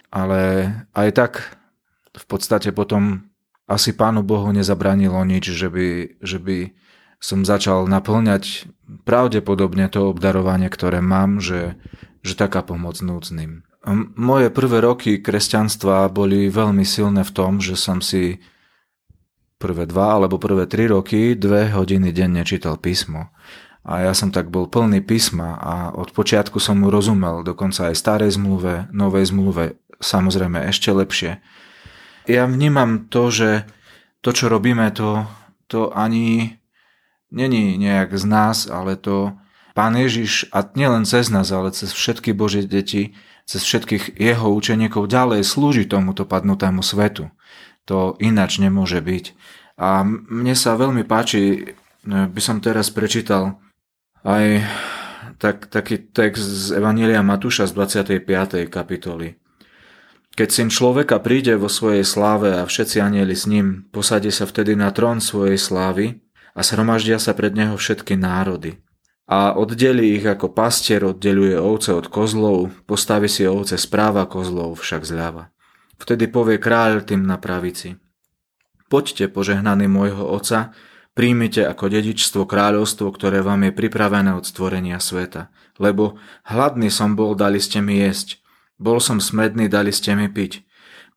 Ale 0.09 0.73
aj 0.97 1.09
tak 1.13 1.33
v 2.17 2.25
podstate 2.25 2.73
potom 2.73 3.29
asi 3.69 3.93
Pánu 3.95 4.25
Bohu 4.25 4.49
nezabranilo 4.51 5.21
nič, 5.29 5.53
že 5.53 5.69
by, 5.69 6.19
že 6.25 6.43
by 6.43 6.59
som 7.21 7.45
začal 7.45 7.85
naplňať 7.87 8.67
pravdepodobne 9.05 9.87
to 9.93 10.11
obdarovanie, 10.11 10.73
ktoré 10.73 11.05
mám, 11.05 11.39
že, 11.39 11.77
že 12.25 12.35
taká 12.35 12.65
pomoc 12.65 12.99
núdznym. 12.99 13.63
Moje 14.17 14.49
prvé 14.53 14.85
roky 14.85 15.21
kresťanstva 15.21 16.09
boli 16.13 16.49
veľmi 16.53 16.85
silné 16.85 17.25
v 17.25 17.33
tom, 17.33 17.61
že 17.63 17.77
som 17.77 18.05
si 18.05 18.41
prvé 19.61 19.85
dva 19.85 20.17
alebo 20.17 20.41
prvé 20.41 20.65
tri 20.65 20.89
roky 20.89 21.37
dve 21.37 21.69
hodiny 21.69 22.17
denne 22.17 22.41
čítal 22.49 22.81
písmo. 22.81 23.29
A 23.85 24.09
ja 24.09 24.13
som 24.17 24.33
tak 24.33 24.49
bol 24.49 24.69
plný 24.69 25.05
písma 25.05 25.61
a 25.61 25.75
od 25.93 26.17
počiatku 26.17 26.57
som 26.57 26.81
mu 26.81 26.89
rozumel, 26.89 27.45
dokonca 27.45 27.93
aj 27.93 27.97
starej 27.97 28.41
zmluve, 28.41 28.89
novej 28.93 29.29
zmluve, 29.29 29.77
samozrejme 30.01 30.65
ešte 30.69 30.93
lepšie. 30.93 31.41
Ja 32.25 32.49
vnímam 32.49 33.09
to, 33.13 33.29
že 33.29 33.69
to, 34.21 34.33
čo 34.33 34.53
robíme, 34.53 34.89
to, 34.93 35.25
to 35.69 35.93
ani 35.93 36.61
není 37.33 37.81
nejak 37.81 38.17
z 38.17 38.25
nás, 38.25 38.69
ale 38.69 38.97
to 38.97 39.37
Pán 39.71 39.95
Ježiš, 39.95 40.51
a 40.51 40.67
nielen 40.75 41.07
cez 41.07 41.31
nás, 41.31 41.49
ale 41.55 41.71
cez 41.71 41.95
všetky 41.95 42.35
Božie 42.35 42.67
deti, 42.67 43.15
cez 43.47 43.63
všetkých 43.65 44.19
jeho 44.19 44.51
učeníkov 44.53 45.07
ďalej 45.07 45.47
slúži 45.47 45.87
tomuto 45.87 46.27
padnutému 46.27 46.83
svetu. 46.83 47.31
To 47.89 48.19
inač 48.21 48.61
nemôže 48.61 49.01
byť. 49.01 49.25
A 49.81 50.05
mne 50.05 50.53
sa 50.53 50.77
veľmi 50.77 51.09
páči, 51.09 51.73
by 52.05 52.41
som 52.41 52.61
teraz 52.61 52.93
prečítal 52.93 53.57
aj 54.25 54.65
tak, 55.41 55.73
taký 55.73 56.13
text 56.13 56.45
z 56.45 56.77
Evanília 56.77 57.25
Matúša 57.25 57.65
z 57.65 57.73
25. 57.73 58.69
kapitoly. 58.69 59.41
Keď 60.37 60.49
syn 60.49 60.69
človeka 60.71 61.19
príde 61.19 61.59
vo 61.59 61.67
svojej 61.67 62.07
sláve 62.07 62.55
a 62.55 62.69
všetci 62.69 63.03
anieli 63.03 63.35
s 63.35 63.51
ním, 63.51 63.89
posadí 63.91 64.31
sa 64.31 64.47
vtedy 64.47 64.79
na 64.79 64.95
trón 64.95 65.19
svojej 65.19 65.59
slávy 65.59 66.23
a 66.55 66.61
shromaždia 66.63 67.19
sa 67.19 67.35
pred 67.35 67.57
neho 67.57 67.75
všetky 67.75 68.15
národy. 68.15 68.79
A 69.31 69.55
oddelí 69.55 70.19
ich 70.19 70.27
ako 70.27 70.51
pastier 70.55 71.07
oddeluje 71.07 71.55
ovce 71.59 71.95
od 71.95 72.11
kozlov, 72.11 72.71
postaví 72.87 73.31
si 73.31 73.47
ovce 73.47 73.79
správa 73.79 74.27
kozlov 74.27 74.79
však 74.83 75.07
zľava. 75.07 75.50
Vtedy 76.01 76.33
povie 76.33 76.57
kráľ 76.57 77.05
tým 77.05 77.29
na 77.29 77.37
pravici. 77.37 78.01
Poďte, 78.89 79.29
požehnaný 79.29 79.87
môjho 79.87 80.25
Otca, 80.25 80.73
príjmite 81.13 81.63
ako 81.63 81.93
dedičstvo 81.93 82.49
kráľovstvo, 82.49 83.13
ktoré 83.13 83.45
vám 83.45 83.69
je 83.69 83.73
pripravené 83.77 84.33
od 84.33 84.49
stvorenia 84.49 84.99
sveta. 84.99 85.53
Lebo 85.77 86.17
hladný 86.49 86.89
som 86.89 87.15
bol, 87.15 87.37
dali 87.37 87.61
ste 87.61 87.85
mi 87.85 88.01
jesť. 88.01 88.41
Bol 88.81 88.99
som 88.99 89.21
smedný, 89.21 89.69
dali 89.69 89.93
ste 89.93 90.17
mi 90.17 90.27
piť. 90.27 90.65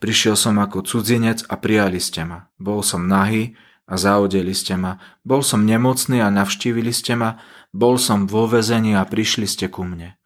Prišiel 0.03 0.35
som 0.35 0.59
ako 0.59 0.83
cudzinec 0.83 1.47
a 1.47 1.55
prijali 1.55 2.03
ste 2.03 2.27
ma. 2.27 2.51
Bol 2.59 2.83
som 2.83 3.07
nahý 3.07 3.55
a 3.87 3.95
zaodeli 3.95 4.51
ste 4.51 4.75
ma. 4.75 4.99
Bol 5.23 5.47
som 5.47 5.63
nemocný 5.63 6.19
a 6.19 6.27
navštívili 6.27 6.91
ste 6.91 7.15
ma. 7.15 7.39
Bol 7.71 7.95
som 7.95 8.27
vo 8.27 8.51
vezení 8.51 8.99
a 8.99 9.07
prišli 9.07 9.47
ste 9.47 9.71
ku 9.71 9.87
mne. 9.87 10.19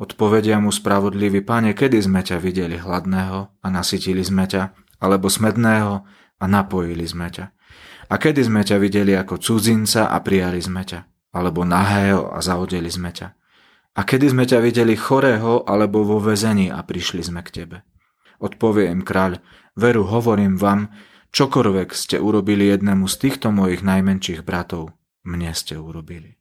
Odpovedia 0.00 0.56
mu 0.56 0.72
spravodlivý 0.72 1.44
pane, 1.44 1.76
kedy 1.76 2.00
sme 2.00 2.24
ťa 2.24 2.40
videli 2.40 2.80
hladného 2.80 3.60
a 3.60 3.66
nasytili 3.68 4.24
sme 4.24 4.48
ťa, 4.48 4.72
alebo 5.02 5.28
smedného 5.28 5.94
a 6.40 6.44
napojili 6.48 7.04
sme 7.04 7.28
ťa. 7.28 7.52
A 8.08 8.14
kedy 8.16 8.44
sme 8.44 8.62
ťa 8.64 8.76
videli 8.80 9.12
ako 9.16 9.36
cudzinca 9.38 10.08
a 10.08 10.16
prijali 10.20 10.60
sme 10.60 10.82
ťa, 10.84 11.32
alebo 11.36 11.62
nahého 11.62 12.32
a 12.32 12.40
zahodili 12.40 12.88
sme 12.88 13.12
ťa. 13.12 13.36
A 13.92 14.00
kedy 14.08 14.32
sme 14.32 14.48
ťa 14.48 14.64
videli 14.64 14.96
chorého 14.96 15.68
alebo 15.68 16.00
vo 16.00 16.16
vezení 16.16 16.72
a 16.72 16.80
prišli 16.80 17.20
sme 17.20 17.44
k 17.44 17.62
tebe. 17.62 17.76
Odpovie 18.40 18.88
im 18.88 19.04
kráľ, 19.04 19.38
veru 19.76 20.08
hovorím 20.08 20.56
vám, 20.56 20.88
čokoľvek 21.30 21.92
ste 21.92 22.16
urobili 22.18 22.72
jednému 22.72 23.04
z 23.06 23.14
týchto 23.20 23.52
mojich 23.52 23.84
najmenších 23.84 24.42
bratov, 24.42 24.96
mne 25.22 25.52
ste 25.52 25.76
urobili. 25.76 26.40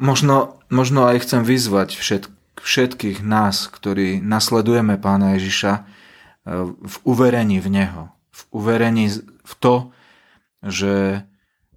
Možno, 0.00 0.64
možno 0.72 1.06
aj 1.06 1.28
chcem 1.28 1.44
vyzvať 1.44 1.94
všetkých 1.94 2.41
všetkých 2.62 3.26
nás, 3.26 3.66
ktorí 3.66 4.22
nasledujeme 4.22 4.94
pána 4.96 5.34
Ježiša 5.36 5.72
e, 5.74 5.82
v 6.70 6.96
uverení 7.02 7.58
v 7.58 7.68
Neho. 7.68 8.02
V 8.30 8.42
uverení 8.54 9.10
v 9.42 9.54
to, 9.58 9.90
že 10.62 11.26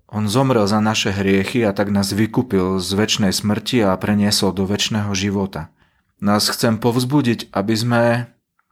On 0.05 0.29
zomrel 0.29 0.69
za 0.69 0.77
naše 0.79 1.09
hriechy 1.09 1.65
a 1.65 1.73
tak 1.73 1.89
nás 1.89 2.13
vykúpil 2.13 2.77
z 2.77 2.89
väčšnej 2.93 3.33
smrti 3.33 3.81
a 3.83 3.97
preniesol 3.97 4.53
do 4.53 4.69
väčšného 4.69 5.09
života. 5.17 5.73
Nás 6.21 6.47
chcem 6.47 6.77
povzbudiť, 6.77 7.51
aby 7.51 7.73
sme, 7.75 8.03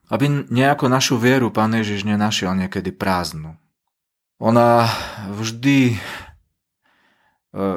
aby 0.08 0.48
nejako 0.48 0.88
našu 0.88 1.18
vieru 1.18 1.50
Pán 1.50 1.74
Ježiš 1.74 2.06
nenašiel 2.06 2.54
niekedy 2.54 2.94
prázdnu. 2.94 3.58
Ona 4.38 4.88
vždy, 5.34 5.80
e, 5.92 5.98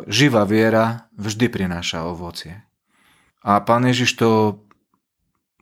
živá 0.06 0.44
viera 0.44 1.08
vždy 1.16 1.48
prináša 1.48 2.04
ovocie. 2.04 2.66
A 3.46 3.62
pán 3.62 3.86
Ježiš 3.86 4.18
to 4.18 4.58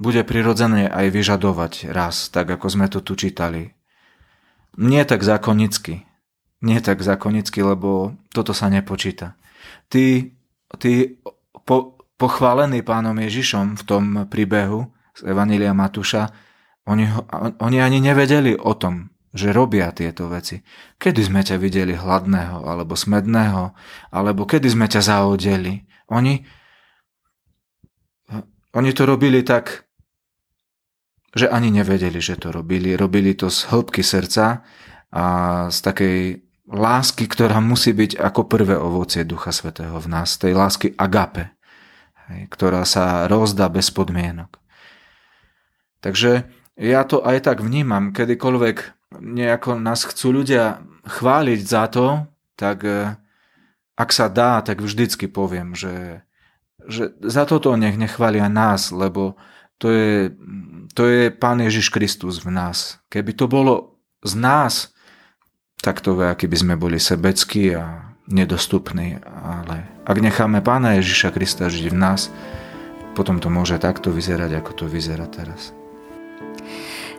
bude 0.01 0.25
prirodzené 0.25 0.89
aj 0.89 1.13
vyžadovať 1.13 1.93
raz, 1.93 2.33
tak 2.33 2.49
ako 2.49 2.67
sme 2.73 2.89
to 2.89 3.05
tu 3.05 3.13
čítali. 3.15 3.77
Nie 4.81 5.05
tak 5.05 5.21
zákonicky. 5.23 6.09
Nie 6.65 6.81
tak 6.81 7.05
zákonicky, 7.05 7.61
lebo 7.61 8.17
toto 8.33 8.57
sa 8.57 8.73
nepočíta. 8.73 9.37
Ty, 9.93 10.33
ty 10.81 11.21
po, 11.69 12.01
pochválený 12.17 12.81
pánom 12.81 13.15
Ježišom 13.21 13.77
v 13.77 13.83
tom 13.85 14.05
príbehu 14.33 14.89
z 15.15 15.31
Evanília 15.31 15.77
Matúša, 15.77 16.33
oni, 16.89 17.05
oni 17.61 17.79
ani 17.81 18.01
nevedeli 18.01 18.57
o 18.57 18.73
tom, 18.77 19.13
že 19.33 19.53
robia 19.53 19.93
tieto 19.93 20.29
veci. 20.29 20.61
Kedy 20.97 21.21
sme 21.21 21.41
ťa 21.45 21.57
videli 21.61 21.95
hladného, 21.97 22.65
alebo 22.65 22.97
smedného, 22.97 23.77
alebo 24.13 24.49
kedy 24.49 24.69
sme 24.73 24.89
ťa 24.89 25.01
zaodeli. 25.05 25.85
Oni, 26.13 26.45
oni 28.75 28.91
to 28.91 29.07
robili 29.07 29.47
tak, 29.47 29.87
že 31.35 31.51
ani 31.51 31.71
nevedeli, 31.71 32.19
že 32.23 32.39
to 32.39 32.55
robili. 32.55 32.95
Robili 32.95 33.35
to 33.35 33.51
z 33.51 33.71
hĺbky 33.71 34.03
srdca 34.03 34.63
a 35.15 35.25
z 35.71 35.79
takej 35.83 36.19
lásky, 36.71 37.27
ktorá 37.27 37.59
musí 37.59 37.95
byť 37.95 38.19
ako 38.19 38.47
prvé 38.47 38.79
ovocie 38.79 39.27
Ducha 39.27 39.51
Svetého 39.51 39.99
v 39.99 40.07
nás. 40.11 40.39
Tej 40.39 40.55
lásky 40.55 40.95
agape, 40.95 41.55
ktorá 42.51 42.87
sa 42.87 43.27
rozdá 43.27 43.71
bez 43.71 43.91
podmienok. 43.91 44.59
Takže 46.01 46.47
ja 46.77 47.03
to 47.07 47.23
aj 47.23 47.47
tak 47.47 47.63
vnímam, 47.63 48.11
kedykoľvek 48.13 48.77
nejako 49.23 49.79
nás 49.79 50.05
chcú 50.05 50.43
ľudia 50.43 50.83
chváliť 51.07 51.61
za 51.63 51.85
to, 51.87 52.27
tak 52.59 52.83
eh, 52.85 53.15
ak 53.95 54.11
sa 54.11 54.27
dá, 54.27 54.59
tak 54.61 54.83
vždycky 54.83 55.31
poviem, 55.31 55.79
že 55.79 56.27
že 56.89 57.17
za 57.21 57.45
toto 57.49 57.75
nech 57.77 57.97
nechvália 57.97 58.49
nás, 58.49 58.93
lebo 58.93 59.37
to 59.79 59.91
je, 59.91 60.33
to 60.95 61.03
je 61.09 61.31
Pán 61.35 61.61
Ježiš 61.61 61.91
Kristus 61.91 62.41
v 62.41 62.55
nás. 62.55 63.03
Keby 63.11 63.33
to 63.35 63.51
bolo 63.51 63.99
z 64.25 64.35
nás, 64.39 64.95
tak 65.85 66.01
to 66.01 66.17
vie, 66.17 66.31
aký 66.33 66.49
by 66.49 66.57
sme 66.57 66.75
boli 66.81 66.97
sebeckí 66.97 67.77
a 67.77 68.17
nedostupní, 68.25 69.21
ale 69.25 69.85
ak 70.09 70.17
necháme 70.17 70.65
Pána 70.65 70.97
Ježiša 70.97 71.29
Krista 71.37 71.69
žiť 71.69 71.93
v 71.93 71.97
nás, 71.97 72.33
potom 73.13 73.37
to 73.39 73.53
môže 73.53 73.77
takto 73.77 74.09
vyzerať, 74.09 74.65
ako 74.65 74.71
to 74.73 74.85
vyzerá 74.89 75.29
teraz. 75.29 75.77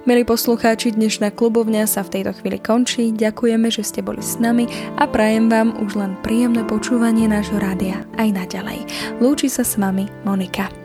Milí 0.05 0.21
poslucháči, 0.21 0.93
dnešná 0.93 1.33
klubovňa 1.33 1.89
sa 1.89 2.05
v 2.05 2.21
tejto 2.21 2.37
chvíli 2.37 2.61
končí. 2.61 3.09
Ďakujeme, 3.09 3.73
že 3.73 3.81
ste 3.81 4.05
boli 4.05 4.21
s 4.21 4.37
nami 4.37 4.69
a 5.01 5.09
prajem 5.09 5.49
vám 5.49 5.73
už 5.81 5.97
len 5.97 6.13
príjemné 6.21 6.61
počúvanie 6.61 7.25
nášho 7.25 7.57
rádia 7.57 8.05
aj 8.21 8.29
naďalej. 8.37 8.85
Lúči 9.17 9.49
sa 9.49 9.65
s 9.65 9.81
vami 9.81 10.05
Monika. 10.21 10.84